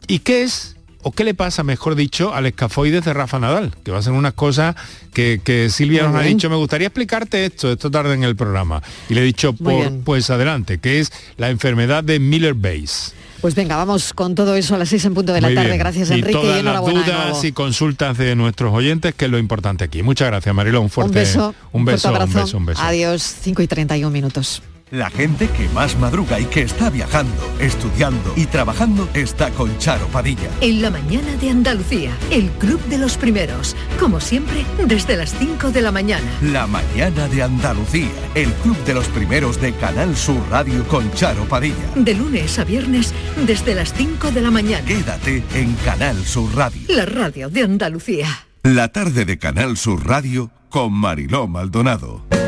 [0.07, 3.91] y qué es o qué le pasa, mejor dicho, al escafoides de Rafa Nadal, que
[3.91, 4.75] va a ser unas cosas
[5.13, 8.35] que, que Silvia Muy nos ha dicho, me gustaría explicarte esto, esto tarde en el
[8.35, 8.81] programa.
[9.09, 13.22] Y le he dicho, por, pues adelante, que es la enfermedad de Miller-Base.
[13.43, 15.67] Pues venga, vamos con todo eso a las seis en punto de la Muy tarde.
[15.67, 15.77] bien.
[15.77, 17.45] Gracias y Enrique y, todas las enhorabuena de dudas nuevo.
[17.45, 20.01] y consultas de nuestros oyentes, que es lo importante aquí.
[20.01, 20.83] Muchas gracias, Marilón.
[20.83, 22.81] Un fuerte un beso, un beso, un beso, un beso.
[22.81, 24.63] Adiós, 5 y 31 minutos.
[24.93, 30.05] La gente que más madruga y que está viajando, estudiando y trabajando está con Charo
[30.09, 30.51] Padilla.
[30.61, 35.71] En la mañana de Andalucía, el Club de los Primeros, como siempre, desde las 5
[35.71, 36.29] de la mañana.
[36.43, 41.45] La mañana de Andalucía, el club de los primeros de Canal Sur Radio con Charo
[41.45, 41.89] Padilla.
[41.95, 43.15] De lunes a viernes,
[43.47, 44.85] desde las 5 de la mañana.
[44.85, 46.81] Quédate en Canal Sur Radio.
[46.89, 48.27] La radio de Andalucía.
[48.61, 52.42] La tarde de Canal Sur Radio con Mariló Maldonado.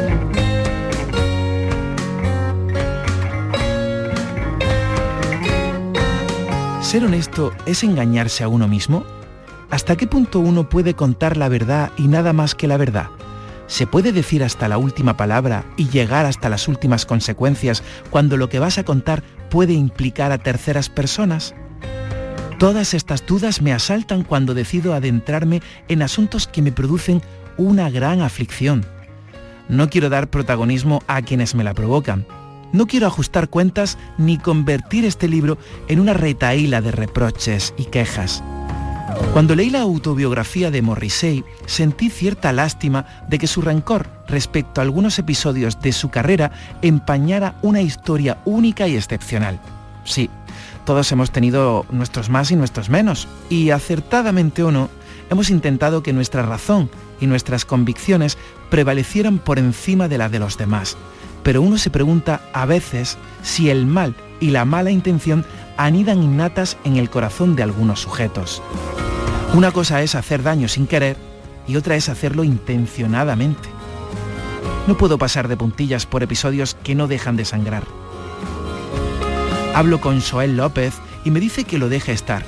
[6.96, 9.04] ¿Ser honesto es engañarse a uno mismo?
[9.70, 13.10] ¿Hasta qué punto uno puede contar la verdad y nada más que la verdad?
[13.68, 18.48] ¿Se puede decir hasta la última palabra y llegar hasta las últimas consecuencias cuando lo
[18.48, 21.54] que vas a contar puede implicar a terceras personas?
[22.60, 27.22] Todas estas dudas me asaltan cuando decido adentrarme en asuntos que me producen
[27.58, 28.86] una gran aflicción.
[29.68, 32.26] No quiero dar protagonismo a quienes me la provocan.
[32.76, 35.58] No quiero ajustar cuentas ni convertir este libro
[35.88, 38.44] en una retaíla de reproches y quejas.
[39.32, 44.84] Cuando leí la autobiografía de Morrissey, sentí cierta lástima de que su rencor respecto a
[44.84, 49.58] algunos episodios de su carrera empañara una historia única y excepcional.
[50.04, 50.30] Sí,
[50.84, 54.90] todos hemos tenido nuestros más y nuestros menos, y acertadamente o no,
[55.30, 56.90] hemos intentado que nuestra razón
[57.22, 58.38] y nuestras convicciones
[58.70, 60.98] prevalecieran por encima de la de los demás.
[61.46, 65.46] Pero uno se pregunta a veces si el mal y la mala intención
[65.78, 68.64] anidan innatas en el corazón de algunos sujetos.
[69.54, 71.18] Una cosa es hacer daño sin querer
[71.68, 73.70] y otra es hacerlo intencionadamente.
[74.88, 77.84] No puedo pasar de puntillas por episodios que no dejan de sangrar.
[79.76, 82.44] Hablo con Joel López y me dice que lo deje estar.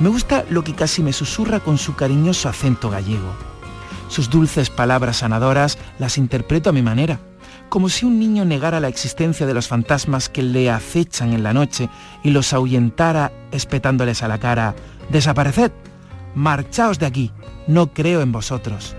[0.00, 3.36] Me gusta lo que casi me susurra con su cariñoso acento gallego.
[4.08, 7.20] Sus dulces palabras sanadoras las interpreto a mi manera,
[7.72, 11.54] como si un niño negara la existencia de los fantasmas que le acechan en la
[11.54, 11.88] noche
[12.22, 14.74] y los ahuyentara espetándoles a la cara,
[15.08, 15.72] desapareced,
[16.34, 17.30] marchaos de aquí,
[17.66, 18.94] no creo en vosotros.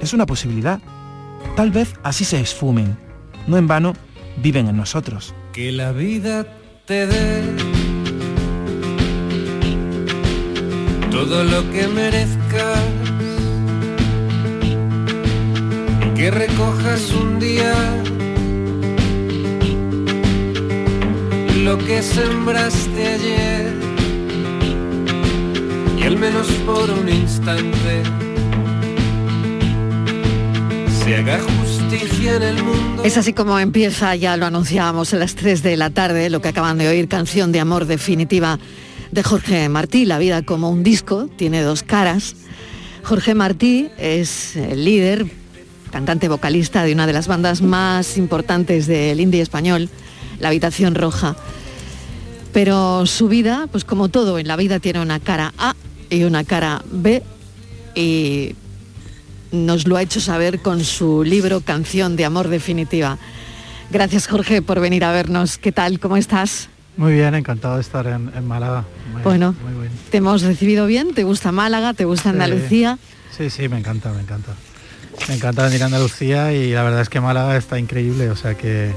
[0.00, 0.80] Es una posibilidad.
[1.56, 2.96] Tal vez así se esfumen.
[3.46, 3.92] No en vano
[4.38, 5.34] viven en nosotros.
[5.52, 6.46] Que la vida
[6.86, 7.42] te dé
[11.10, 12.95] todo lo que merezcas.
[16.16, 17.74] Que recojas un día
[21.62, 23.74] lo que sembraste ayer.
[25.98, 28.02] Y al menos por un instante
[31.04, 33.02] se haga justicia en el mundo.
[33.04, 36.48] Es así como empieza, ya lo anunciábamos a las 3 de la tarde, lo que
[36.48, 38.58] acaban de oír, canción de amor definitiva
[39.12, 42.36] de Jorge Martí, La vida como un disco, tiene dos caras.
[43.02, 45.26] Jorge Martí es el líder,
[45.96, 49.88] cantante vocalista de una de las bandas más importantes del indie español,
[50.40, 51.36] La Habitación Roja.
[52.52, 55.74] Pero su vida, pues como todo en la vida, tiene una cara A
[56.10, 57.22] y una cara B
[57.94, 58.54] y
[59.52, 63.16] nos lo ha hecho saber con su libro Canción de Amor Definitiva.
[63.90, 65.56] Gracias Jorge por venir a vernos.
[65.56, 65.98] ¿Qué tal?
[65.98, 66.68] ¿Cómo estás?
[66.98, 68.84] Muy bien, encantado de estar en, en Málaga.
[69.14, 69.92] Muy- Bueno, muy bien.
[70.10, 71.14] ¿te hemos recibido bien?
[71.14, 71.94] ¿Te gusta Málaga?
[71.94, 72.28] ¿Te gusta.
[72.30, 72.98] Andalucía?
[73.34, 74.52] Sí, sí, me encanta, me encanta.
[75.28, 78.54] Me encanta venir a Andalucía y la verdad es que Málaga está increíble, o sea
[78.54, 78.92] que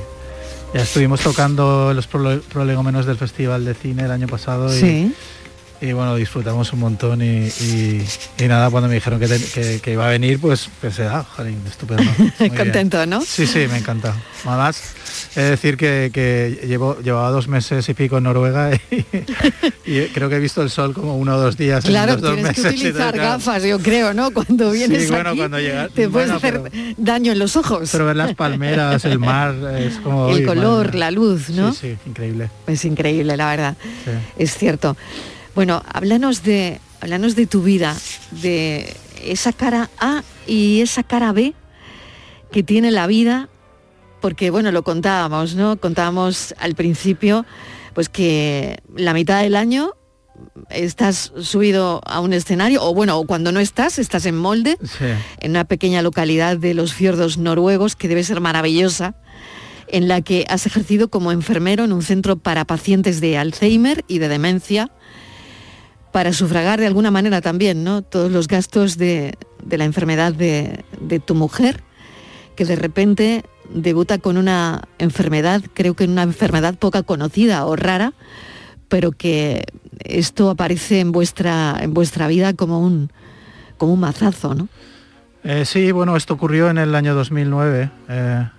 [0.74, 5.14] Ya estuvimos tocando los prole- prolegómenos del Festival de Cine el año pasado y, Sí.
[5.82, 8.06] Y bueno, disfrutamos un montón y, y-
[8.38, 11.24] y nada, cuando me dijeron que, te- que- que iba a venir, pues pensé, ah,
[11.36, 12.04] jolín, estupendo.
[12.40, 12.56] Bien.
[12.56, 13.22] Contento, ¿no?
[13.22, 14.14] Sí, sí, me encanta.
[14.46, 14.82] Además,
[15.36, 19.06] he de decir que, que llevo, llevaba dos meses y pico en Noruega y,
[19.86, 22.34] y creo que he visto el sol como uno o dos días Claro, en los
[22.36, 22.80] tienes que meses.
[22.80, 24.32] utilizar claro, gafas, yo creo, ¿no?
[24.32, 27.90] Cuando vienes bueno, aquí, cuando llega- te puedes bueno, hacer daño en los ojos.
[27.92, 30.30] Pero ver las palmeras, el mar, es como...
[30.30, 31.74] el color, la luz, ¿no?
[31.74, 32.50] Sí, sí, increíble.
[32.68, 33.78] Es increíble, la verdad.
[34.06, 34.12] Sí.
[34.38, 34.96] Es cierto.
[35.56, 37.96] Bueno, háblanos de, háblanos de tu vida,
[38.32, 41.54] de esa cara A y esa cara B
[42.52, 43.50] que tiene la vida,
[44.22, 45.78] porque bueno, lo contábamos, ¿no?
[45.78, 47.46] Contábamos al principio,
[47.94, 49.94] pues que la mitad del año
[50.70, 55.06] estás subido a un escenario, o bueno, cuando no estás, estás en molde, Sí.
[55.40, 59.16] en una pequeña localidad de los fiordos noruegos que debe ser maravillosa,
[59.88, 64.20] en la que has ejercido como enfermero en un centro para pacientes de Alzheimer y
[64.20, 64.92] de demencia,
[66.12, 68.02] para sufragar de alguna manera también ¿no?
[68.02, 71.84] todos los gastos de, de la enfermedad de, de tu mujer,
[72.56, 73.44] que de repente
[73.74, 78.14] debuta con una enfermedad, creo que una enfermedad poca conocida o rara,
[78.88, 79.64] pero que
[80.04, 83.12] esto aparece en vuestra, en vuestra vida como un,
[83.78, 84.68] como un mazazo, ¿no?
[85.44, 87.92] Eh, sí, bueno, esto ocurrió en el año 2009.
[88.10, 88.50] eh,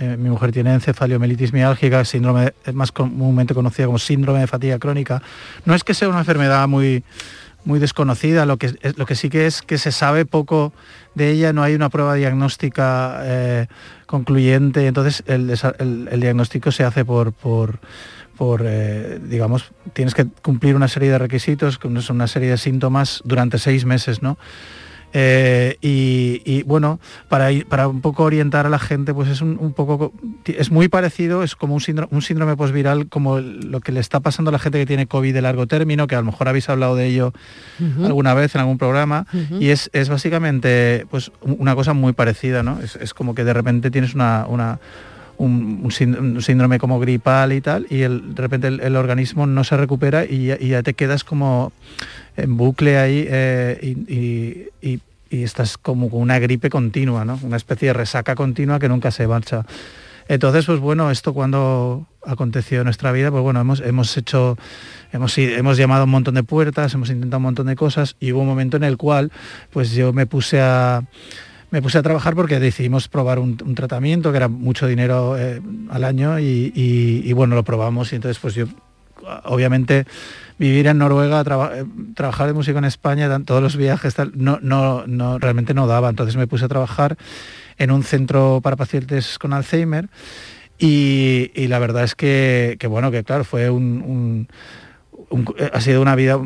[0.00, 5.22] eh, mi mujer tiene encefaliomelitis miálgica, síndrome, más comúnmente conocida como síndrome de fatiga crónica.
[5.64, 7.04] No es que sea una enfermedad muy,
[7.64, 10.72] muy desconocida, lo que, lo que sí que es que se sabe poco
[11.14, 13.66] de ella, no hay una prueba diagnóstica eh,
[14.06, 15.46] concluyente, entonces el,
[16.20, 17.80] diagnóstico se hace por, por,
[18.64, 23.84] eh, digamos, tienes que cumplir una serie de requisitos, una serie de síntomas durante seis
[23.84, 24.36] meses, ¿no?
[25.16, 26.98] Eh, y, y, bueno,
[27.28, 30.12] para, ir- para un poco orientar a la gente, pues es un, un poco, co-
[30.44, 34.18] es muy parecido, es como un síndrome, un síndrome posviral como lo que le está
[34.18, 36.68] pasando a la gente que tiene COVID de largo término, que a lo mejor habéis
[36.68, 37.32] hablado de ello
[38.04, 39.26] alguna vez en algún programa,
[39.62, 42.80] y es, es básicamente pues un- una cosa muy parecida, ¿no?
[42.80, 44.80] Es, es como que de repente tienes una, una-
[45.38, 49.64] un, un sínd- un síndrome como gripal y tal, y de repente el, organismo no
[49.64, 51.72] se recupera y ya, te quedas como
[52.36, 53.96] en bucle ahí eh,
[54.80, 57.26] y, estás como con una gripe continua.
[57.42, 59.66] Una especie de resaca continua que nunca se marcha.
[60.28, 64.56] Entonces, pues bueno, esto cuando aconteció en nuestra vida, pues bueno, hemos, hemos hecho,
[65.12, 68.40] hemos, hemos llamado un montón de puertas, hemos intentado un montón de cosas y hubo
[68.40, 69.32] un momento en el cual
[69.70, 71.02] pues yo me puse a
[71.70, 76.04] me puse a trabajar porque decidimos probar un, tratamiento que era mucho dinero eh, al
[76.04, 78.66] año y, bueno, lo probamos y entonces pues yo
[79.44, 80.06] obviamente
[80.58, 85.38] vivir en Noruega, eh, trabajar de músico en España, todos los viajes, no, no, no,
[85.38, 86.10] realmente no daba.
[86.10, 87.16] Entonces me puse a trabajar
[87.78, 90.08] en un centro para pacientes con Alzheimer
[90.78, 94.48] y, la verdad es que, bueno, que claro, fue un-
[95.58, 96.38] eh, ha sido una vida,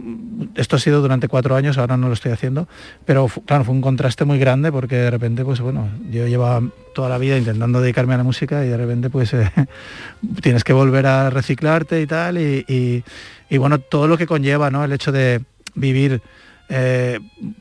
[0.54, 2.68] esto ha sido durante cuatro años, ahora no lo estoy haciendo,
[3.04, 6.62] pero claro, fue un contraste muy grande porque de repente, pues bueno, yo llevaba
[6.94, 9.50] toda la vida intentando dedicarme a la música y de repente pues eh,
[10.42, 13.04] tienes que volver a reciclarte y tal, y-
[13.50, 14.84] y, bueno, todo lo que conlleva, ¿no?
[14.84, 15.40] El hecho de
[15.74, 16.20] vivir
[16.68, 17.18] eh,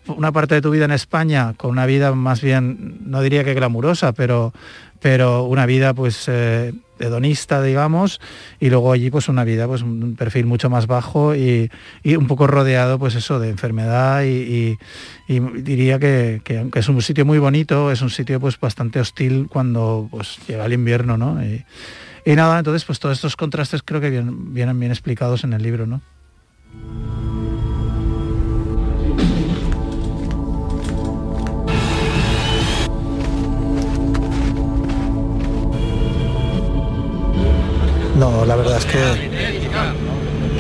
[0.08, 3.54] una parte de tu vida en España con una vida más bien, no diría que
[3.54, 4.54] glamurosa, pero,
[5.00, 8.20] pero una vida pues eh, hedonista, digamos,
[8.60, 11.72] y luego allí pues una vida, pues un perfil mucho más bajo y,
[12.04, 14.78] y un poco rodeado pues eso de enfermedad y,
[15.28, 19.48] diría que, que aunque es un sitio muy bonito, es un sitio pues bastante hostil
[19.50, 21.42] cuando pues llega el invierno, ¿no?
[21.44, 21.64] Y,
[22.36, 25.86] nada, entonces pues todos estos contrastes creo que vienen, vienen bien explicados en el libro,
[25.86, 26.02] ¿no?
[38.18, 38.98] No, la verdad es que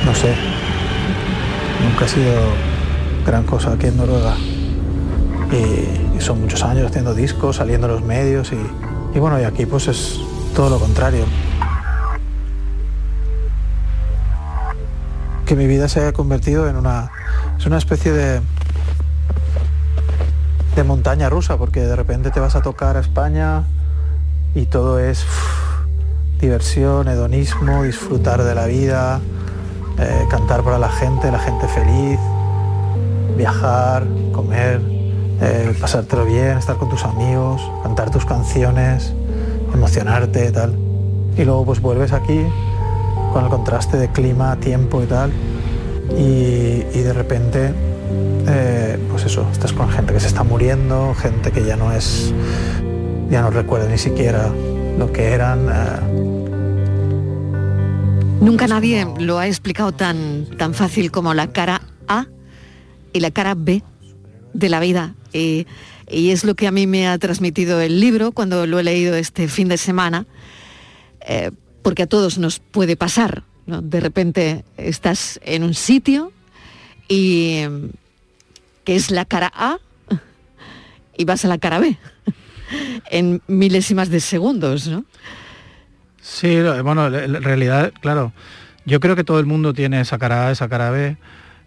[0.05, 0.35] no sé.
[1.83, 2.33] Nunca ha sido
[3.25, 4.35] gran cosa aquí en Noruega.
[5.51, 9.87] Y, son muchos años haciendo discos, saliendo en los medios y, bueno, y aquí pues
[9.87, 10.19] es
[10.55, 11.25] todo lo contrario.
[15.45, 17.11] Que mi vida se haya convertido en una,
[17.57, 18.41] es una especie de,
[20.75, 23.63] de montaña rusa, porque de repente te vas a tocar a España
[24.55, 25.25] y todo es
[26.39, 29.19] diversión, hedonismo, disfrutar de la vida,
[29.97, 32.19] eh, cantar para la gente, la gente feliz,
[33.35, 34.81] viajar, comer,
[35.41, 39.13] eh, pasártelo bien, estar con tus amigos, cantar tus canciones,
[39.73, 40.77] emocionarte tal.
[41.35, 42.45] Y luego pues vuelves aquí
[43.33, 45.31] con el contraste de clima, tiempo y tal,
[46.17, 47.73] y, y de repente,
[48.47, 52.33] eh, pues eso, estás con gente que se está muriendo, gente que ya no es,
[53.29, 54.49] ya no recuerda ni siquiera
[54.97, 55.67] lo que eran.
[55.69, 56.37] eh,
[58.41, 62.27] Nunca nadie lo ha explicado tan, tan fácil como la cara A
[63.13, 63.83] y la cara B
[64.53, 65.15] de la vida.
[65.33, 65.65] Y,
[66.09, 69.49] es lo que a mí me ha transmitido el libro cuando lo he leído este
[69.49, 70.25] fin de semana,
[71.19, 73.43] eh, porque a todos nos puede pasar.
[73.65, 76.31] De repente estás en un sitio
[77.09, 77.63] y
[78.85, 79.79] que es la cara A
[81.17, 81.97] y vas a la cara B
[83.09, 85.05] en milésimas de segundos, ¿no?
[86.21, 88.33] Sí, bueno, en realidad, claro,
[88.85, 91.17] yo creo que todo el mundo tiene esa cara A, esa cara B.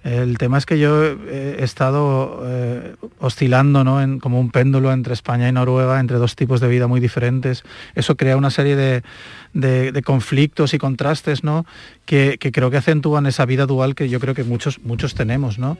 [0.04, 4.00] El tema es que yo he estado eh, oscilando ¿no?
[4.00, 7.64] en, como un péndulo entre España y Noruega, entre dos tipos de vida muy diferentes.
[7.94, 9.02] Eso crea una serie
[9.52, 11.66] de, conflictos y contrastes ¿no?
[12.06, 15.58] que, creo que acentúan esa vida dual que yo creo que muchos, muchos tenemos.
[15.58, 15.76] ¿no?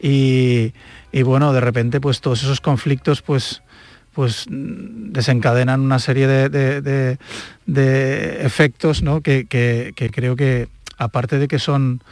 [0.00, 0.72] Y,
[1.10, 3.63] y, bueno, de repente pues todos esos conflictos pues
[4.14, 7.18] pues desencadenan una serie de,
[8.40, 9.20] efectos ¿no?
[9.20, 9.46] que,
[10.12, 12.02] creo que, aparte de que son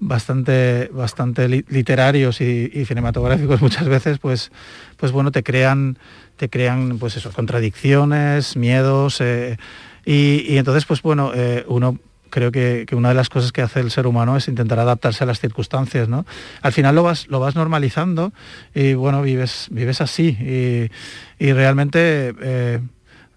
[0.00, 4.50] bastante, bastante literarios y, cinematográficos muchas veces, pues,
[4.96, 5.98] pues bueno, te crean,
[6.36, 9.58] te crean pues eso, contradicciones, miedos, eh,
[10.04, 11.98] y, entonces, pues bueno, eh, uno
[12.30, 15.26] creo que, una de las cosas que hace el ser humano es intentar adaptarse a
[15.26, 16.26] las circunstancias, ¿no?
[16.62, 18.32] Al final lo vas, lo vas normalizando
[18.74, 20.90] y bueno, vives, vives así
[21.38, 22.80] y, realmente eh,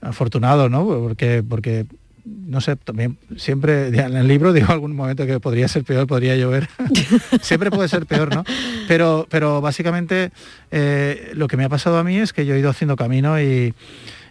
[0.01, 0.85] afortunado, ¿no?
[0.85, 1.85] Porque, porque
[2.25, 6.35] no sé, también siempre en el libro digo algún momento que podría ser peor, podría
[6.35, 6.67] llover.
[7.41, 8.43] siempre puede ser peor, ¿no?
[8.87, 10.31] Pero, pero básicamente
[10.71, 13.39] eh, lo que me ha pasado a mí es que yo he ido haciendo camino
[13.41, 13.73] y,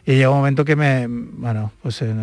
[0.06, 2.14] y llega un momento que me, bueno, pues eh,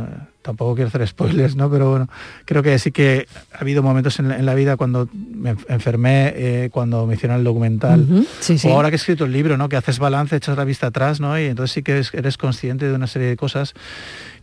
[0.41, 1.69] tampoco quiero hacer spoilers, ¿no?
[1.69, 2.09] Pero bueno,
[2.45, 7.05] creo que sí que ha habido momentos en la, vida cuando me enfermé, eh, cuando
[7.05, 8.25] me hicieron el documental,
[8.63, 9.69] o ahora que he escrito el libro, ¿no?
[9.69, 11.39] Que haces balance, echas la vista atrás, ¿no?
[11.39, 13.73] Y entonces sí que eres consciente de una serie de cosas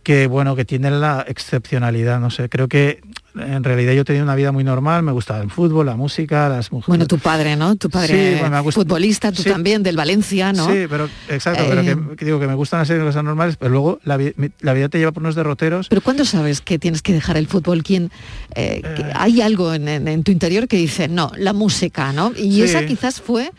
[0.03, 3.01] que bueno, que tienen la excepcionalidad, no sé, creo que
[3.35, 6.71] en realidad yo tenía una vida muy normal, me gustaba el fútbol, la música, las
[6.71, 6.87] mujeres.
[6.87, 7.75] Bueno, tu padre, ¿no?
[7.75, 10.65] Tu padre futbolista, tú también, del Valencia, ¿no?
[10.67, 13.99] Sí, pero exacto, pero eh, que, digo que me gustan las cosas normales, pero luego
[14.03, 15.87] la, vida te lleva por unos derroteros.
[15.89, 17.83] Pero ¿cuándo sabes que tienes que dejar el fútbol?
[17.83, 18.11] ¿Quién,
[18.55, 19.11] eh, eh.
[19.15, 22.31] hay algo en, tu interior que dice, no, la música, ¿no?
[22.35, 23.51] Y esa quizás fue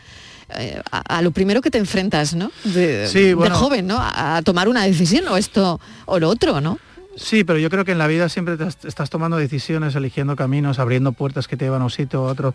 [0.55, 2.51] eh, a, lo primero que te enfrentas, ¿no?
[2.63, 3.97] De, joven, ¿no?
[3.99, 6.79] A, tomar una decisión o esto o lo otro, ¿no?
[7.17, 11.11] Sí, pero yo creo que en la vida siempre estás tomando decisiones, eligiendo caminos, abriendo
[11.11, 12.53] puertas que te llevan a un sitio a otro.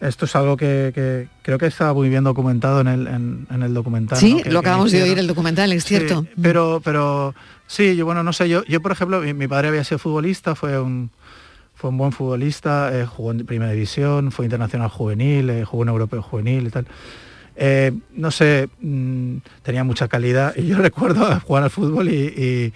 [0.00, 4.16] Esto es algo que, creo que está muy bien documentado en el, documental.
[4.16, 6.24] Sí, lo acabamos de oír el documental, es cierto.
[6.40, 7.34] pero, pero
[7.66, 10.78] sí, yo bueno, no sé, yo, yo por ejemplo, mi, padre había sido futbolista, fue
[10.78, 11.10] un,
[11.74, 15.88] fue un buen futbolista, eh, jugó en primera división, fue internacional juvenil, eh, jugó en
[15.88, 16.86] europeo juvenil y tal.
[17.60, 22.72] Eh, no sé, mm, tenía mucha calidad y yo recuerdo jugar al fútbol y,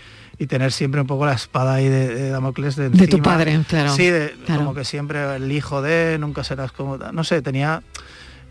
[0.47, 3.95] tener siempre un poco la espada ahí de, Damocles de, de, tu padre, claro.
[3.95, 4.11] Sí,
[4.47, 6.97] como que siempre el hijo de, nunca serás como...
[6.99, 7.83] No sé, tenía...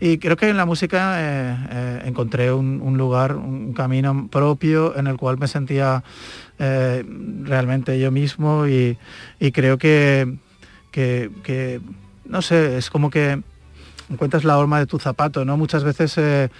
[0.00, 5.38] Y creo que en la música encontré un, lugar, un camino propio en el cual
[5.38, 6.02] me sentía
[6.58, 8.96] realmente yo mismo y
[9.52, 10.38] creo que,
[10.92, 11.80] que,
[12.24, 13.42] no sé, es como que
[14.10, 15.56] encuentras la horma de tu zapato, ¿no?
[15.56, 16.50] Muchas veces eh,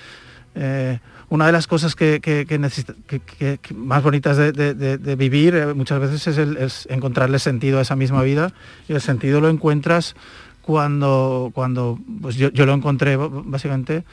[0.55, 0.99] eh,
[1.33, 7.39] una de las cosas que, que, más bonitas de, vivir eh, muchas veces es, encontrarle
[7.39, 8.53] sentido a esa misma vida
[8.87, 10.15] y el sentido lo encuentras
[10.61, 14.05] cuando, cuando pues yo, lo encontré básicamente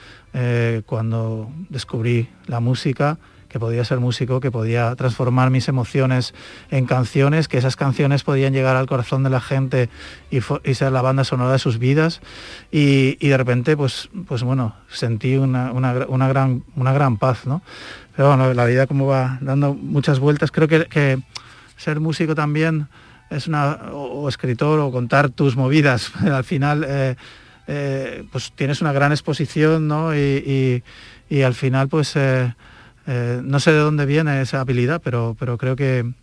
[0.85, 3.17] cuando descubrí la música
[3.49, 6.33] que podía ser músico, que podía transformar mis emociones
[6.69, 9.89] en canciones, que esas canciones podían llegar al corazón de la gente
[10.31, 10.39] y,
[10.73, 12.21] ser la banda sonora de sus vidas.
[12.71, 17.61] Y, de repente, pues, pues bueno, sentí una, gran, una gran paz, ¿no?
[18.15, 21.19] Pero bueno, la vida como va dando muchas vueltas, creo que,
[21.75, 22.87] ser músico también
[23.29, 26.85] es una, o, escritor, o contar tus movidas, al final...
[26.87, 27.15] Eh,
[27.71, 30.15] eh, pues tienes una gran exposición, ¿no?
[30.15, 30.83] Y,
[31.45, 32.55] al final, pues eh,
[33.07, 36.13] eh, no sé de dónde viene esa habilidad, pero, pero creo que,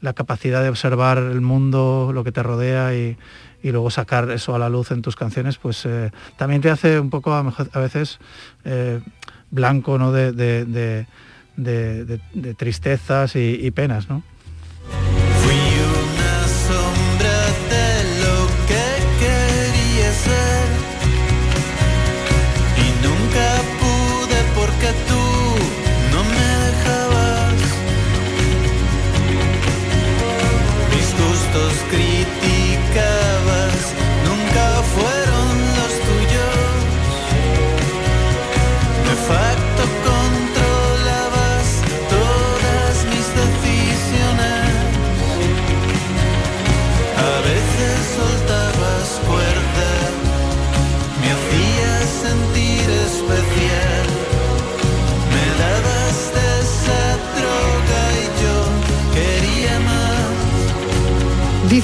[0.00, 3.16] la capacidad de observar el mundo, lo que te rodea y,
[3.62, 7.10] luego sacar eso a la luz en tus canciones, pues eh, también te hace un
[7.10, 7.42] poco a,
[7.78, 8.18] veces
[8.64, 9.00] eh,
[9.50, 10.10] blanco ¿no?
[10.10, 11.06] de,
[12.56, 14.08] tristezas y, y penas.
[14.08, 14.24] ¿no?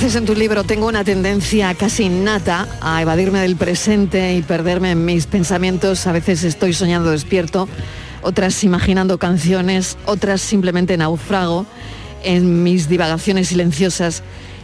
[0.08, 4.92] Dices en tu libro, tengo una tendencia casi innata a evadirme del presente y perderme
[4.92, 6.06] en mis pensamientos.
[6.06, 7.68] A veces estoy soñando despierto,
[8.22, 11.66] otras imaginando canciones, otras simplemente naufrago
[12.24, 14.22] en mis divagaciones silenciosas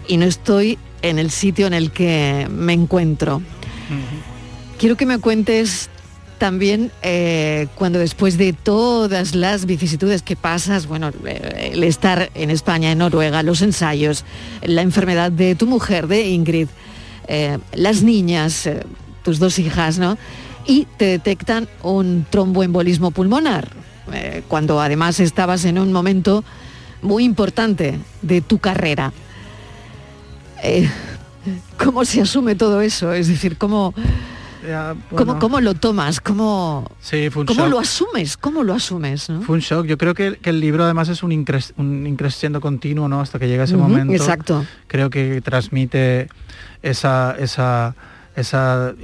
[0.09, 3.43] y no estoy en el sitio en el que me encuentro.
[4.79, 5.91] Quiero que me cuentes
[6.39, 12.51] también eh, cuando después de todas las vicisitudes que pasas, bueno, eh, el estar en
[12.51, 14.25] España, en Noruega, los ensayos,
[14.63, 16.69] la enfermedad de tu mujer, de Ingrid,
[17.29, 18.69] eh, las niñas,
[19.23, 20.19] tus dos hijas, ¿no?
[20.67, 23.69] Y te detectan un tromboembolismo pulmonar,
[24.49, 26.45] cuando además estabas en un momento
[27.01, 29.13] muy importante de tu carrera.
[31.83, 33.13] ¿Cómo se asume todo eso?
[33.13, 33.95] Es decir, ¿cómo,
[35.11, 36.21] ¿Cómo, lo tomas?
[36.21, 36.91] ¿Cómo,
[37.47, 38.37] ¿cómo lo asumes?
[38.37, 39.29] ¿Cómo lo asumes?
[39.47, 39.87] Fue un shock.
[39.87, 43.21] Yo creo que, el libro además es un, increciendo continuo, ¿no?
[43.21, 44.13] Hasta que llega ese momento.
[44.13, 44.65] Exacto.
[44.87, 46.29] Creo que transmite
[46.83, 47.95] esa, esa,
[48.37, 48.95] esa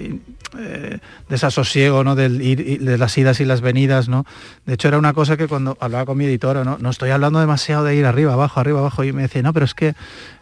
[0.58, 0.98] eh,
[1.28, 2.16] desasosiego ¿no?
[2.16, 4.08] Del ir, de las idas y las venidas.
[4.08, 4.24] ¿no?
[4.66, 6.76] De hecho, era una cosa que cuando hablaba con mi editora, ¿no?
[6.80, 9.64] no estoy hablando demasiado de ir arriba, abajo, arriba, abajo, y me decía, no, pero
[9.64, 9.94] es que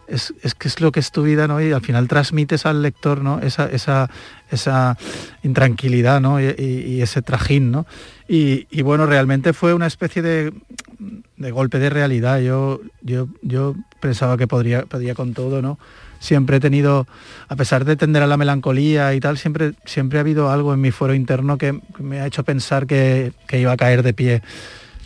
[0.09, 1.61] es, que es lo que es tu vida, ¿no?
[1.61, 3.39] Y al final transmites al lector, ¿no?
[3.39, 4.09] Esa, esa,
[4.51, 4.97] esa
[5.43, 6.41] intranquilidad, ¿no?
[6.41, 7.85] Y, ese trajín, ¿no?
[8.27, 10.53] Y, bueno, realmente fue una especie de,
[11.51, 12.39] golpe de realidad.
[12.39, 15.79] Yo, yo, yo pensaba que podría, podía con todo, ¿no?
[16.19, 17.07] Siempre he tenido,
[17.47, 20.81] a pesar de tender a la melancolía y tal, siempre, siempre ha habido algo en
[20.81, 24.41] mi fuero interno que me ha hecho pensar que, que iba a caer de pie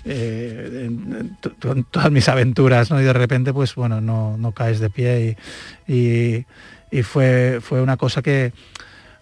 [0.06, 1.38] eh, en,
[1.91, 3.01] todas mis aventuras, ¿no?
[3.01, 5.38] Y de repente, pues bueno, no, caes de pie
[5.88, 6.45] y,
[7.04, 8.54] fue, fue una cosa que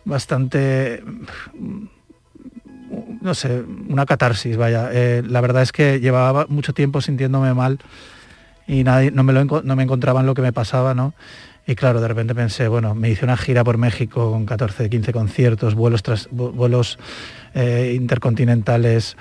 [0.04, 1.04] bastante
[3.22, 4.90] no sé, una catarsis, vaya.
[4.92, 7.80] Eh, la verdad es que llevaba mucho tiempo sintiéndome mal
[8.68, 11.14] y nadie, no, me lo, no me encontraban lo que me pasaba, ¿no?
[11.68, 15.14] Y claro, de repente pensé, bueno, me hice una gira por México con 14, 15
[15.14, 16.98] conciertos, vuelos, tras, vuelos
[17.54, 19.16] eh, intercontinentales,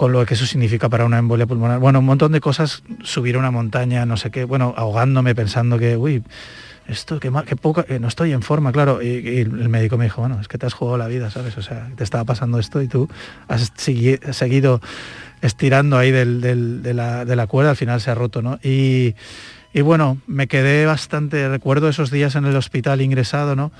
[0.00, 1.78] con lo que eso significa para una embolia pulmonar.
[1.78, 5.98] Bueno, un montón de cosas, subir una montaña, no sé qué, bueno, ahogándome pensando que,
[5.98, 6.22] uy,
[6.88, 9.02] esto, qué, qué poco, no estoy en forma, claro.
[9.02, 11.58] Y, el médico me dijo, bueno, es que te has jugado la vida, ¿sabes?
[11.58, 13.10] O sea, te estaba pasando esto y tú
[13.46, 14.80] has seguido
[15.42, 16.24] estirando ahí de,
[16.94, 18.58] la, cuerda, al final se ha roto, ¿no?
[18.62, 19.16] Y,
[19.74, 23.70] y bueno, me quedé bastante, recuerdo esos días en el hospital ingresado, ¿no?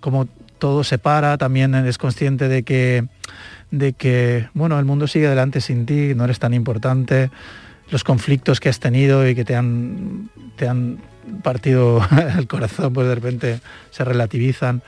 [0.00, 0.28] Como
[0.60, 3.08] todo se para, también es consciente de que
[3.70, 7.30] de que, bueno, el mundo sigue adelante sin ti, no eres tan importante,
[7.90, 10.98] los conflictos que has tenido y que te han, te han
[11.42, 12.00] partido
[12.38, 14.82] el corazón, pues de repente se relativizan.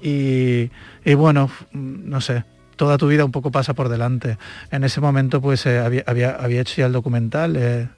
[0.00, 0.70] Y,
[1.16, 2.44] bueno, no sé,
[2.76, 4.36] toda tu vida un poco pasa por delante.
[4.70, 7.88] En ese momento pues eh, había, había, hecho ya el documental eh,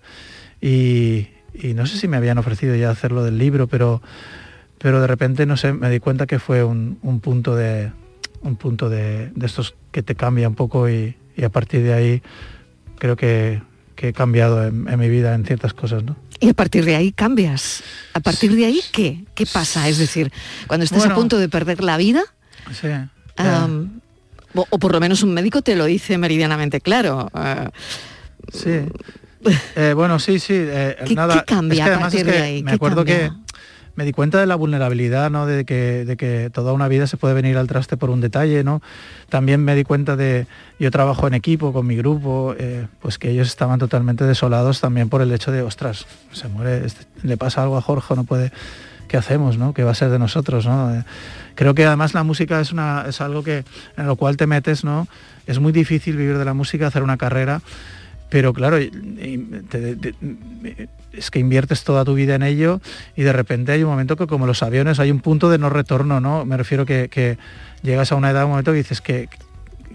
[0.60, 1.28] y,
[1.74, 4.02] no sé si me habían ofrecido ya hacerlo del libro, pero,
[4.84, 7.90] pero de repente, no sé, me di cuenta que fue un punto de,
[8.44, 12.22] un punto de, estos que te cambia un poco y, a partir de ahí
[12.98, 13.62] creo que,
[13.96, 16.14] he cambiado en, mi vida en ciertas cosas, ¿no?
[16.40, 17.82] Y a partir de ahí cambias.
[18.12, 19.24] ¿A partir de ahí qué?
[19.34, 19.88] ¿Qué pasa?
[19.88, 20.30] Es decir,
[20.66, 22.22] cuando estás a punto de perder la vida,
[22.70, 22.88] sí,
[24.54, 27.30] o, por lo menos un médico te lo dice meridianamente claro.
[27.32, 27.70] Ah,
[28.52, 28.80] sí.
[29.76, 30.54] Eh, bueno, sí, sí.
[30.54, 32.62] Eh, nada, ¿Qué cambia a partir de ahí?
[32.62, 33.30] Me acuerdo que
[33.96, 35.46] me di cuenta de la vulnerabilidad, ¿no?
[35.46, 38.64] De que, de que toda una vida se puede venir al traste por un detalle,
[38.64, 38.82] ¿no?
[39.28, 40.46] También me di cuenta de,
[40.78, 45.08] yo trabajo en equipo con mi grupo, eh, pues que ellos estaban totalmente desolados también
[45.08, 48.52] por el hecho de, ostras, se muere, este, le pasa algo a Jorge, no puede,
[49.08, 49.74] ¿qué hacemos, no?
[49.74, 50.94] ¿Qué va a ser de nosotros, no?
[50.94, 51.04] Eh,
[51.54, 53.64] creo que además la música es, una, es algo que,
[53.96, 55.06] en lo cual te metes, ¿no?
[55.46, 57.60] Es muy difícil vivir de la música, hacer una carrera,
[58.34, 58.78] pero claro,
[61.12, 62.80] es que inviertes toda tu vida en ello
[63.14, 65.70] y de repente hay un momento que como los aviones hay un punto de no
[65.70, 66.44] retorno, ¿no?
[66.44, 67.38] Me refiero que,
[67.84, 69.28] llegas a una edad, un momento que dices que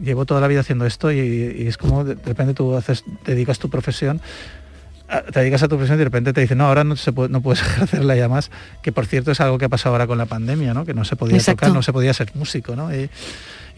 [0.02, 3.70] llevo toda la vida haciendo esto y, es como de repente tú haces, dedicas tu
[3.70, 4.22] profesión
[5.34, 7.28] te dedicas a tu profesión y de repente te dicen, no, ahora no, se puede,
[7.28, 10.18] no puedes ejercerla ya más, que por cierto es algo que ha pasado ahora con
[10.18, 10.86] la pandemia, ¿no?
[10.86, 12.78] que no se podía tocar, no se podía ser músico.
[12.78, 12.96] ¿no?
[12.96, 13.10] Y,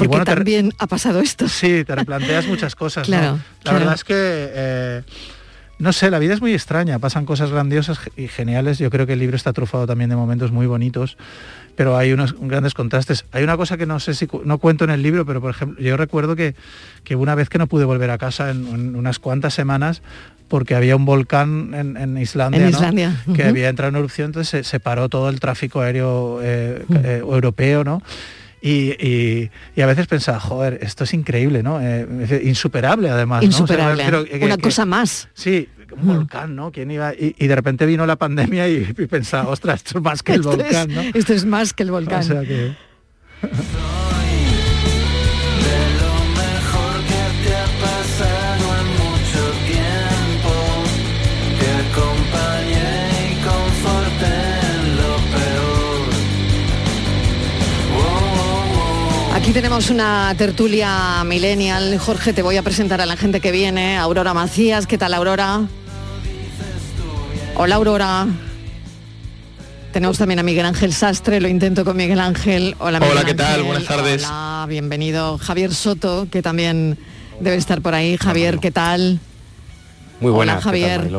[0.07, 1.47] Porque también ha pasado esto.
[1.47, 3.07] Sí, te replanteas muchas cosas.
[3.09, 4.15] La verdad es que...
[4.15, 5.01] Eh,
[5.81, 8.77] no sé, la vida es muy extraña, pasan cosas grandiosas y geniales.
[8.77, 11.17] Yo creo que el libro está trufado también de momentos muy bonitos,
[11.75, 13.25] pero hay unos grandes contrastes.
[13.31, 15.83] Hay una cosa que no sé si no cuento en el libro, pero por ejemplo,
[15.83, 16.53] yo recuerdo que,
[17.03, 20.03] que una vez que no pude volver a casa en, unas cuantas semanas,
[20.47, 25.29] porque había un volcán en, Islandia, que había entrado en erupción, entonces se, paró todo
[25.29, 28.03] el tráfico aéreo eh, eh, europeo, ¿no?
[28.61, 29.49] Y,
[29.81, 31.79] a veces pensaba, joder, esto es increíble, ¿no?
[31.81, 33.43] Eh, insuperable además.
[33.43, 34.03] Insuperable.
[34.41, 35.29] Una cosa más.
[35.33, 35.67] Sí,
[35.99, 36.71] un volcán, ¿no?
[36.71, 37.13] ¿Quién iba?
[37.13, 40.33] Y, y de repente vino la pandemia y, y pensaba, ostras, esto es más que
[40.33, 41.01] el Esto volcán, es- ¿no?
[41.19, 42.19] Esto es más que el volcán.
[42.19, 42.75] O sea que...
[59.41, 61.97] Aquí tenemos una tertulia millennial.
[61.97, 63.97] Jorge, te voy a presentar a la gente que viene.
[63.97, 65.61] Aurora Macías, ¿qué tal Aurora?
[67.55, 68.27] Hola Aurora.
[69.91, 72.75] Tenemos también a Miguel Ángel Sastre, lo intento con Miguel Ángel.
[72.77, 73.63] Hola, Miguel Hola, ¿qué tal?
[73.63, 74.25] Buenas tardes.
[74.25, 75.39] Hola, bienvenido.
[75.39, 76.99] Javier Soto, que también
[77.39, 78.17] debe estar por ahí.
[78.17, 79.19] Javier, ¿qué tal?
[80.19, 81.09] Muy buenas, Hola, Javier.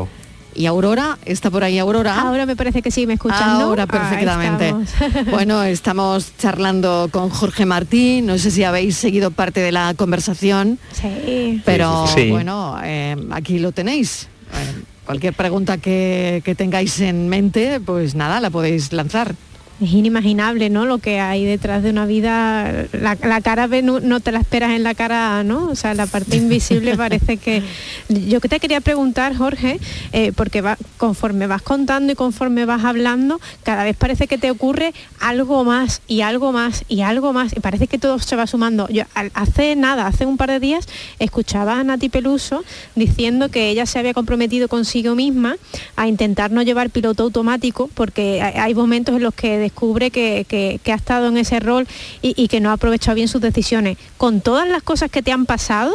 [0.55, 2.20] Y Aurora, ¿está por ahí Aurora?
[2.20, 3.64] Ahora me parece que sí, me escuchan, ¿no?
[3.66, 4.68] Ahora Ahí perfectamente.
[4.68, 5.26] estamos.
[5.30, 8.26] bueno, estamos charlando con Jorge Martín.
[8.26, 10.78] No sé si habéis seguido parte de la conversación.
[10.92, 11.62] Sí.
[11.64, 14.28] Pero Sí, bueno, eh, aquí lo tenéis.
[14.53, 19.34] Eh, cualquier pregunta que, que tengáis en mente, pues nada, la podéis lanzar.
[19.82, 20.86] Es inimaginable, ¿no?
[20.86, 22.86] Lo que hay detrás de una vida.
[22.92, 25.66] La, la cara no, no te la esperas en la cara, ¿no?
[25.66, 27.64] O sea, la parte invisible parece que.
[28.08, 29.80] Yo que te quería preguntar, Jorge,
[30.12, 34.52] eh, porque va, conforme vas contando y conforme vas hablando, cada vez parece que te
[34.52, 37.52] ocurre algo más y algo más y algo más.
[37.56, 38.86] Y parece que todo se va sumando.
[38.88, 39.02] Yo
[39.34, 40.86] hace nada, hace un par de días,
[41.18, 42.62] escuchaba a Nati Peluso
[42.94, 45.56] diciendo que ella se había comprometido consigo misma
[45.96, 50.78] a intentar no llevar piloto automático porque hay momentos en los que descubre que, que-
[50.84, 51.86] que ha estado en ese rol
[52.20, 53.96] y, y que no ha aprovechado bien sus decisiones.
[54.18, 55.92] Con todas las cosas que te han pasado,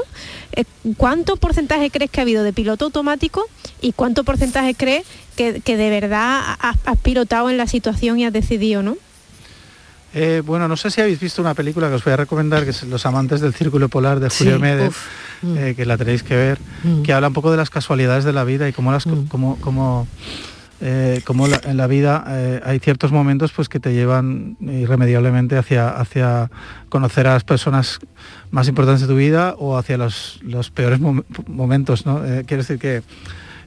[0.54, 0.66] eh,
[0.98, 3.46] ¿cuánto porcentaje crees que ha habido de piloto automático
[3.82, 5.04] y cuánto porcentaje crees
[5.36, 8.98] que, que de verdad has, has pilotado en la situación y has decidido, no?
[10.14, 12.72] Eh, bueno, no sé si habéis visto una película que os voy a recomendar, que
[12.72, 14.96] es Los amantes del Círculo Polar de Julio Sí, Méndez.
[15.44, 15.58] Mm.
[15.58, 16.58] eh, que la tenéis que ver,
[17.04, 19.28] que habla un poco de las casualidades de la vida y cómo las Mm.
[19.28, 20.08] cómo, cómo,
[20.82, 25.58] eh, cómo la- en la vida eh, hay ciertos momentos pues que te llevan irremediablemente
[25.58, 26.52] hacia, hacia
[26.90, 28.00] conocer a las personas
[28.52, 32.24] más importantes de tu vida o hacia los, los peores mom- momentos, ¿no?
[32.26, 33.02] Eh, quiero decir que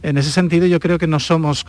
[0.03, 1.64] en ese sentido yo creo que no somos,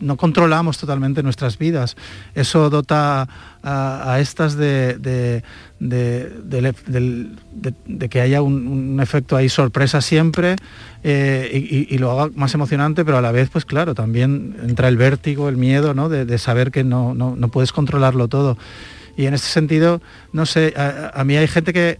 [0.00, 1.96] no controlamos totalmente nuestras vidas.
[2.34, 3.28] Eso dota
[3.62, 5.42] a, estas de,
[8.10, 10.56] que haya un, efecto ahí sorpresa siempre
[11.02, 14.96] eh, y, lo haga más emocionante, pero a la vez, pues claro, también entra el
[14.96, 16.08] vértigo, el miedo, ¿no?
[16.08, 18.56] De, saber que no, no- puedes controlarlo todo.
[19.16, 20.00] Y en este sentido,
[20.32, 21.98] no sé, a mí hay gente que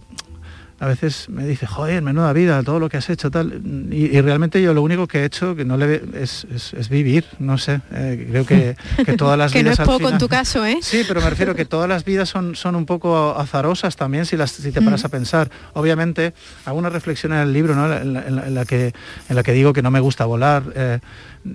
[0.79, 3.61] a veces me dice, joder, menuda vida, todo lo que has hecho, tal.
[3.91, 6.89] Y, y realmente yo lo único que he hecho que no le es, es- es
[6.89, 7.81] vivir, no sé.
[7.91, 10.77] eh, creo que, que todas las que no vidas es poco en tu caso, ¿eh?
[10.81, 14.37] Sí, pero me refiero que todas las vidas son, son un poco azarosas también si,
[14.37, 15.49] las, si te paras a pensar.
[15.73, 16.33] Obviamente,
[16.65, 17.91] hago una reflexión en el libro ¿no?
[17.91, 18.93] en, la, en la- en la que,
[19.29, 20.99] en la que digo que no me gusta volar eh,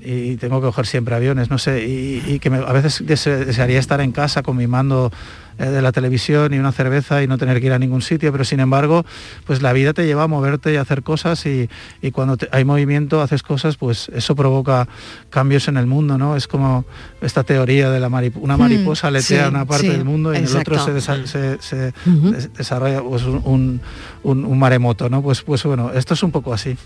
[0.00, 3.44] y tengo que coger siempre aviones, no sé, y, y que me- a veces dese-
[3.44, 5.12] desearía estar en casa con mi mando
[5.58, 8.44] de la televisión y una cerveza y no tener que ir a ningún sitio, pero
[8.44, 9.04] sin embargo,
[9.46, 11.68] pues la vida te lleva a moverte y a hacer cosas y,
[12.00, 14.88] y cuando te- hay movimiento, haces cosas, pues eso provoca
[15.30, 16.36] cambios en el mundo, ¿no?
[16.36, 16.84] Es como
[17.20, 20.04] esta teoría de la mariposa, una Mm, mariposa aletea sí, en una parte sí, del
[20.04, 23.80] mundo y en el otro se, desa- se- se des- desarrolla pues, un, un-
[24.22, 25.22] un- un maremoto, ¿no?
[25.22, 26.76] Pues, pues bueno, esto es un poco así.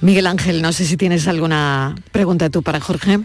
[0.00, 3.20] Miguel Ángel, no sé si tienes alguna pregunta tú para Jorge.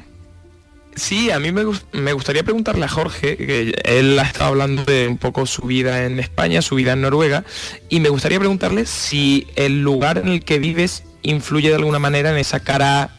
[0.98, 5.08] Sí, a mí me, me gustaría preguntarle a Jorge, que él ha estado hablando de
[5.08, 7.44] un poco su vida en España, su vida en Noruega,
[7.88, 12.32] y me gustaría preguntarle si el lugar en el que vives influye de alguna manera
[12.32, 13.12] en esa cara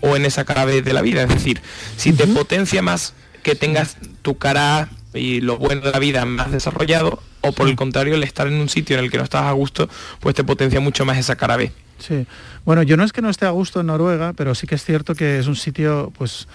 [0.00, 1.24] o en esa cara B de la vida.
[1.24, 1.60] Es decir,
[1.96, 6.52] si te potencia más que tengas tu cara y lo bueno de la vida más
[6.52, 9.42] desarrollado, o por el contrario, el estar en un sitio en el que no estás
[9.42, 9.88] a gusto,
[10.20, 11.72] pues te potencia mucho más esa cara B.
[11.98, 12.26] Sí.
[12.64, 14.84] Bueno, yo no es que no esté a gusto en Noruega, pero sí que es
[14.84, 16.48] cierto que es un sitio, pues,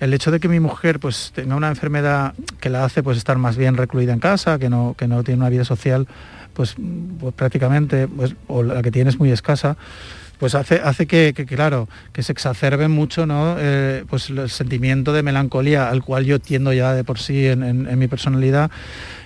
[0.00, 3.38] el hecho de que mi mujer pues tenga una enfermedad que la hace pues estar
[3.38, 6.06] más bien recluida en casa, que no, que no tiene una vida social,
[6.54, 6.76] pues,
[7.20, 9.76] pues prácticamente, pues, o la que tiene es muy escasa,
[10.38, 13.56] pues hace, hace que, claro, que se exacerbe mucho ¿no?
[13.58, 17.98] Eh, pues el sentimiento de melancolía al cual yo tiendo ya de por sí en,
[17.98, 18.70] mi personalidad.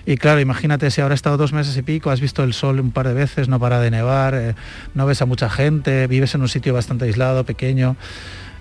[0.05, 2.79] Y claro, imagínate si ahora has estado dos meses y pico, has visto el sol
[2.79, 4.55] un par de veces, no para de nevar, eh,
[4.95, 7.95] no ves a mucha gente, vives en un sitio bastante aislado, pequeño.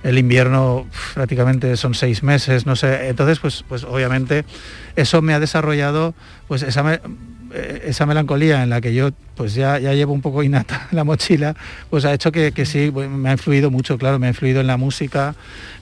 [0.03, 3.09] El invierno prácticamente son seis meses, no sé.
[3.09, 4.45] Entonces, pues, pues obviamente
[4.97, 6.15] eso me ha desarrollado
[6.49, 7.01] pues esa,
[7.55, 11.05] eh, esa melancolía en la que yo pues ya, ya llevo un poco innata la
[11.05, 11.55] mochila,
[11.91, 14.61] pues ha hecho que, que sí, bueno, me ha influido mucho, claro, me ha influido
[14.61, 15.35] en la música,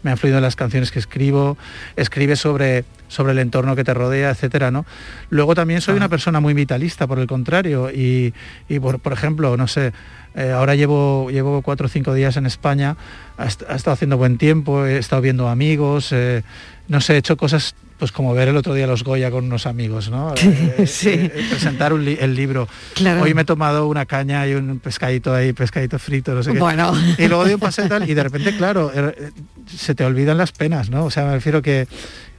[0.03, 1.57] me ha influido en las canciones que escribo,
[1.97, 4.87] escribe sobre sobre el entorno que te rodea, etcétera, ¿no?
[5.29, 8.33] Luego también soy una persona muy vitalista, por el contrario, y,
[8.69, 9.93] y por, por ejemplo, no sé,
[10.37, 12.97] eh, ahora llevo, llevo cuatro o cinco días en España,
[13.37, 16.43] ha, est- ha estado haciendo buen tiempo, he estado viendo amigos, eh,
[16.89, 19.67] no sé, he hecho cosas pues como ver el otro día los Goya con unos
[19.67, 20.33] amigos, ¿no?
[20.79, 21.11] Eh, Sí.
[21.11, 22.67] eh, presentar un li- el libro.
[22.95, 23.21] Claro.
[23.23, 26.59] Hoy me he tomado una caña y un pescadito ahí, pescadito frito, no sé qué.
[26.61, 26.95] Bueno.
[27.19, 29.31] Y luego de un paseo y tal, y de repente, claro, eh,
[29.67, 31.05] se te olvidan las penas, ¿no?
[31.05, 31.87] O sea, me refiero que,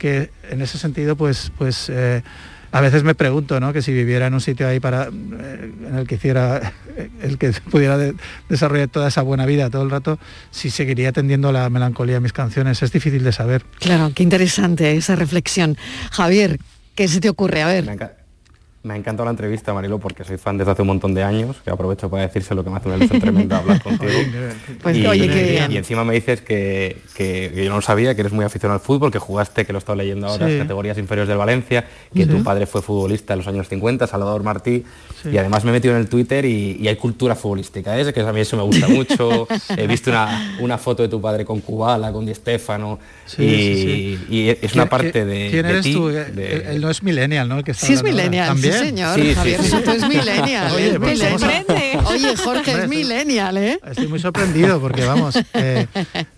[0.01, 2.23] que en ese sentido, pues, pues eh,
[2.71, 3.71] a veces me pregunto, ¿no?
[3.71, 7.37] Que si viviera en un sitio ahí para eh, en el que hiciera, eh, el
[7.37, 8.15] que pudiera de-
[8.49, 10.17] desarrollar toda esa buena vida todo el rato,
[10.49, 12.81] si seguiría tendiendo la melancolía en mis canciones.
[12.81, 13.63] Es difícil de saber.
[13.79, 15.77] Claro, qué interesante esa reflexión.
[16.09, 16.57] Javier,
[16.95, 17.61] ¿qué se te ocurre?
[17.61, 17.85] A ver.
[18.83, 21.57] Me ha encantado la entrevista, Marilo, porque soy fan desde hace un montón de años,
[21.63, 24.11] que aprovecho para decirse lo que me hace una ilusión tremenda hablar contigo.
[24.81, 25.71] Pues, y, oye, qué bien.
[25.71, 28.79] y encima me dices que, que- que yo no lo sabía, que eres muy aficionado
[28.79, 30.53] al fútbol, que jugaste, que lo he estado leyendo ahora, Sí.
[30.53, 34.41] las categorías inferiores del Valencia, que tu padre fue futbolista en los años 50, Salvador
[34.41, 34.83] Martí,
[35.21, 35.29] Sí.
[35.29, 38.11] y además me he metido en el Twitter y, y hay cultura futbolística, ¿eh?
[38.11, 39.47] que a mí eso me gusta mucho.
[39.77, 43.47] He visto una, una foto de tu padre con Kubala, con Di Stefano, Sí, y,
[43.75, 44.25] sí, sí.
[44.35, 46.07] y es una ¿Quién- parte de, ¿Quién de eres tú?
[46.07, 46.23] de-
[46.53, 47.59] Él, él no es millennial, ¿no?
[47.59, 48.31] El que está Sí es hablando ahora.
[48.73, 49.69] Sí señor, Sí, sí, Javier sí.
[49.69, 51.99] Soto es millennial, Oye, es pues a- Sorprende.
[52.05, 53.79] Oye, Jorge, es millennial, ¿eh?
[53.85, 55.87] Estoy muy sorprendido porque vamos, eh,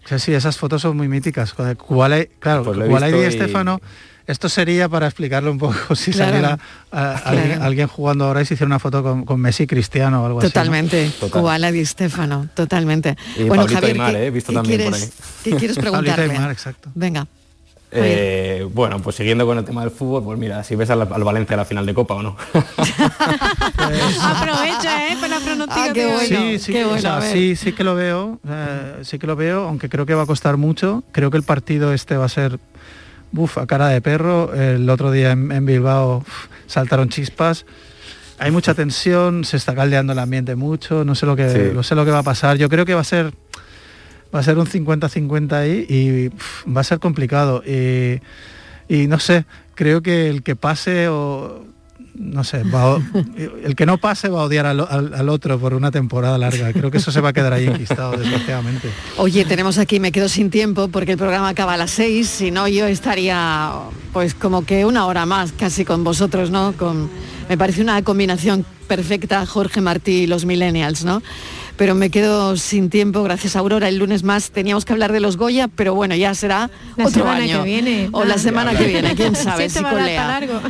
[0.06, 1.52] o sea, sí, esas fotos son muy míticas.
[1.52, 1.54] Y-
[2.40, 3.80] claro, Pues Kubala y visto Di y- Stefano,
[4.26, 6.32] esto sería para explicarlo un poco si Claro.
[6.32, 6.60] saliera
[6.92, 7.64] a- alguien, Claro.
[7.64, 11.08] alguien jugando ahora y se hiciera una foto con, con Messi Cristiano o algo Totalmente,
[11.08, 11.16] así.
[11.22, 11.30] ¿no?
[11.30, 13.18] Kubala Di Stefano, totalmente.
[13.38, 14.28] Y Pablito Aymar, ¿eh?
[14.28, 15.52] He visto ¿qué también por quieres, ahí.
[15.52, 16.32] ¿qué quieres preguntarle?
[16.34, 16.90] Aymar, exacto.
[16.96, 17.28] Venga.
[17.96, 21.24] Eh, bueno, pues siguiendo con el tema del fútbol, pues mira, si ves al, al
[21.24, 22.36] Valencia a la final de Copa o no.
[23.78, 25.18] Aprovecha, ¿eh?
[25.20, 26.28] Con la pronóstica Ah, qué bueno.
[26.28, 29.68] Sí, sí, qué o sea, sí, sí que lo veo, eh, sí que lo veo,
[29.68, 31.04] aunque creo que va a costar mucho.
[31.12, 32.60] Creo que el partido este va a ser,
[33.32, 34.54] buf, a cara de perro.
[34.54, 37.66] El otro día en, en Bilbao uf, saltaron chispas.
[38.40, 41.06] Hay mucha tensión, se está caldeando el ambiente mucho.
[41.06, 41.72] No sé lo que, Sí.
[41.74, 42.58] no sé lo que va a pasar.
[42.58, 43.34] Yo creo que va a ser,
[44.34, 47.64] va a ser un 50-50 ahí y va a ser complicado.
[47.66, 48.20] Y,
[48.88, 51.66] y no sé, creo que el que pase o
[52.16, 53.02] no sé, va a-
[53.64, 56.72] el que no pase va a odiar al, al- al otro por una temporada larga.
[56.72, 58.88] Creo que eso se va a quedar ahí enquistado, desgraciadamente.
[59.18, 62.52] Oye, tenemos aquí, me quedo sin tiempo porque el programa acaba a las seis, si
[62.52, 63.72] no yo estaría
[64.12, 66.74] pues como que una hora más casi con vosotros, ¿no?
[66.74, 67.10] Con,
[67.50, 71.24] me parece una combinación perfecta Jorge Martí y los millennials, ¿no?
[71.76, 75.38] Pero me quedo sin tiempo, gracias Aurora, el lunes más teníamos que hablar de los
[75.38, 77.64] Goya, pero bueno, ya será La otro semana año.
[77.64, 78.10] que viene.
[78.12, 80.22] O la semana que viene, quién sabe, Sí, si va a con dar Lea.
[80.22, 80.62] para largo.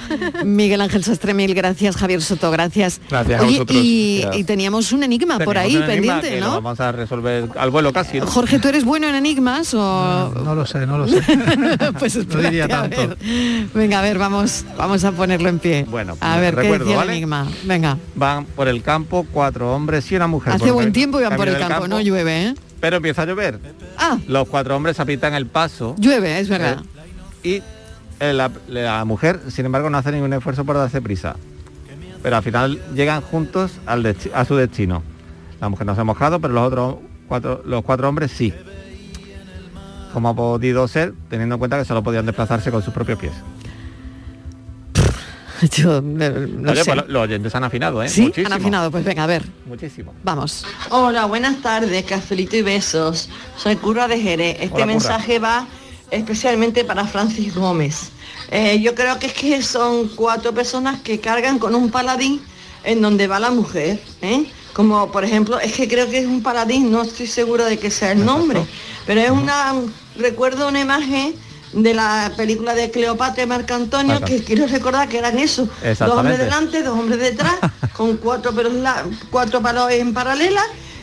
[0.45, 3.01] Miguel Ángel Sastre, mil gracias, Javier Soto, gracias.
[3.09, 3.79] Gracias a Oye, vosotros.
[3.83, 4.39] y, Gracias.
[4.41, 6.53] y teníamos un enigma por ahí un pendiente, lo ¿no?
[6.61, 8.19] vamos a resolver al vuelo casi.
[8.21, 8.25] ¿no?
[8.27, 10.31] Jorge, ¿tú eres bueno en enigmas o...?
[10.43, 11.21] No lo sé, no lo sé.
[11.99, 12.95] pues No diría a tanto.
[13.09, 13.17] ver.
[13.73, 15.85] Venga, a ver, vamos, vamos a ponerlo en pie.
[15.89, 17.11] Bueno, a pues ver, ¿qué recuerdo, decía ¿vale?
[17.11, 17.47] el enigma?
[17.65, 17.97] Venga.
[18.15, 20.53] Van por el campo cuatro hombres y una mujer.
[20.53, 22.55] Hace por buen el tiempo y van por el campo, no llueve, ¿eh?
[22.79, 23.59] Pero empieza a llover.
[23.97, 25.95] Ah, Los cuatro hombres aprietan el paso.
[25.97, 26.81] llueve, es verdad.
[27.41, 27.61] Y
[28.19, 31.35] eh, la, la mujer, sin embargo, no hace ningún esfuerzo por darse prisa.
[32.21, 35.01] Pero al final llegan juntos al a su destino.
[35.59, 36.95] La mujer no se ha mojado, pero los otros
[37.27, 38.53] cuatro, los cuatro hombres sí.
[40.13, 43.33] ¿Cómo ha podido ser, teniendo en cuenta que solo podían desplazarse con sus propios pies?
[45.77, 46.85] Yo, no Oye, sé.
[46.85, 48.09] pues lo- los oyentes han afinado, ¿eh?
[48.09, 48.21] ¿Sí?
[48.23, 48.47] Muchísimo.
[48.47, 49.43] Han afinado, pues venga, a ver.
[49.65, 50.13] Muchísimo.
[50.23, 50.65] Vamos.
[50.89, 53.29] Hola, buenas tardes, cafelito y besos.
[53.57, 54.55] Soy Curra de Jerez.
[54.55, 54.85] Este Hola, Curra.
[54.85, 55.67] mensaje va
[56.11, 58.09] especialmente para Francis Gómez.
[58.51, 62.41] Eh, yo creo que es que son cuatro personas que cargan con un paladín
[62.83, 63.99] en donde va la mujer.
[64.21, 64.45] ¿eh?
[64.73, 67.89] Como por ejemplo, es que creo que es un paladín, no estoy segura de que
[67.91, 68.65] sea el nombre,
[69.05, 69.73] pero es una,
[70.17, 71.33] recuerdo una imagen
[71.73, 74.27] de la película de Cleopatra y Marco Antonio, Marco.
[74.27, 75.67] que quiero recordar que eran eso,
[75.99, 77.55] dos hombres delante, dos hombres detrás,
[77.97, 80.61] con cuatro pelos la- cuatro palos en paralela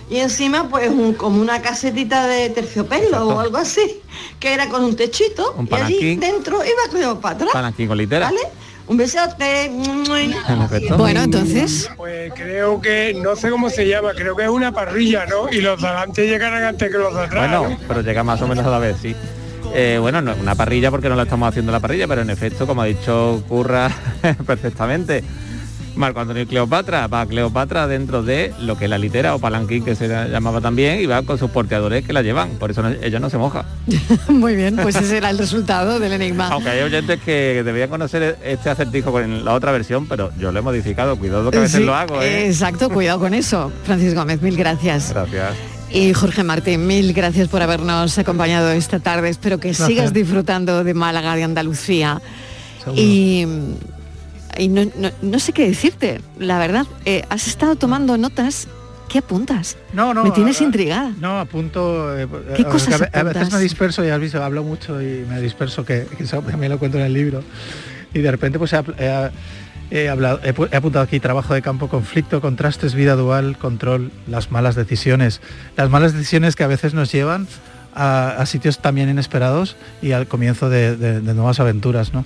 [0.09, 4.01] y encima pues un- como una casetita de terciopelo o algo así,
[4.39, 7.49] que era con un techito Un y allí dentro iba Cleopatra.
[7.53, 8.27] Palanquín con litera.
[8.27, 8.41] ¿Vale?
[8.87, 9.71] Un besote.
[10.97, 11.89] Bueno, entonces.
[11.97, 15.49] Pues creo que, no sé cómo se llama, creo que es una parrilla, ¿no?
[15.49, 17.49] Y los de adelante llegarán antes que los de atrás.
[17.49, 17.79] Bueno, ¿no?
[17.87, 19.15] pero llega más o menos a la vez, sí.
[19.75, 22.31] Eh, bueno, no es una parrilla porque no la estamos haciendo la parrilla, pero en
[22.31, 23.89] efecto, como ha dicho Curra
[24.47, 25.23] perfectamente,
[25.95, 29.85] Marco Antonio y Cleopatra, va Cleopatra dentro de lo que es la litera o palanquín
[29.85, 32.83] que se la llamaba también y va con sus porteadores que la llevan, por eso
[32.83, 33.65] no- ella no se moja.
[34.29, 36.49] Muy bien, pues ese era el resultado del enigma.
[36.49, 40.59] Aunque hay oyentes que deberían conocer este acertijo con la otra versión, pero yo lo
[40.59, 42.47] he modificado, cuidado que a veces Sí, lo hago, ¿eh?
[42.47, 43.71] Exacto, cuidado con eso.
[43.85, 45.11] Francis Gómez, mil gracias.
[45.11, 45.55] Gracias.
[45.93, 49.29] Y Jorge Martín, mil gracias por habernos acompañado esta tarde.
[49.29, 49.89] Espero que Gracias.
[49.89, 52.21] sigas disfrutando de Málaga, de Andalucía.
[52.79, 53.01] seguro.
[53.03, 53.47] Y,
[54.57, 56.87] y no, no- no sé qué decirte, la verdad.
[57.05, 58.69] Eh, has estado tomando notas.
[59.09, 59.77] ¿Qué apuntas?
[59.93, 60.23] No, no.
[60.23, 61.13] Me tienes a- intrigada.
[61.19, 62.17] No, apunto.
[62.17, 65.03] eh, ¿Qué eh, cosas a, ve- a veces me disperso y has visto, hablo mucho
[65.03, 67.43] y me disperso, que, que eso también lo cuento en el libro.
[68.15, 69.31] Y de repente pues he-
[69.91, 74.11] he hablado, he, pu- he apuntado aquí trabajo de campo, conflicto, contrastes, vida dual, control,
[74.29, 75.41] las malas decisiones.
[75.77, 77.47] Las malas decisiones que a veces nos llevan
[77.95, 82.25] a, a sitios también inesperados y al comienzo de, de- de nuevas aventuras, ¿no?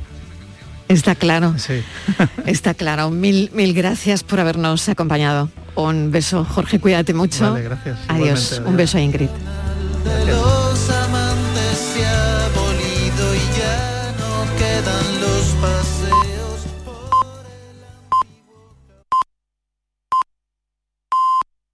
[0.88, 1.54] Está claro.
[1.56, 1.82] Sí.
[2.46, 3.10] Está claro.
[3.10, 5.48] Mil, mil gracias por habernos acompañado.
[5.76, 7.50] Un beso, Jorge, cuídate mucho.
[7.52, 7.98] Vale, gracias.
[8.08, 8.44] Adiós.
[8.52, 9.28] Igualmente, Un beso a Ingrid.
[10.04, 10.63] Gracias.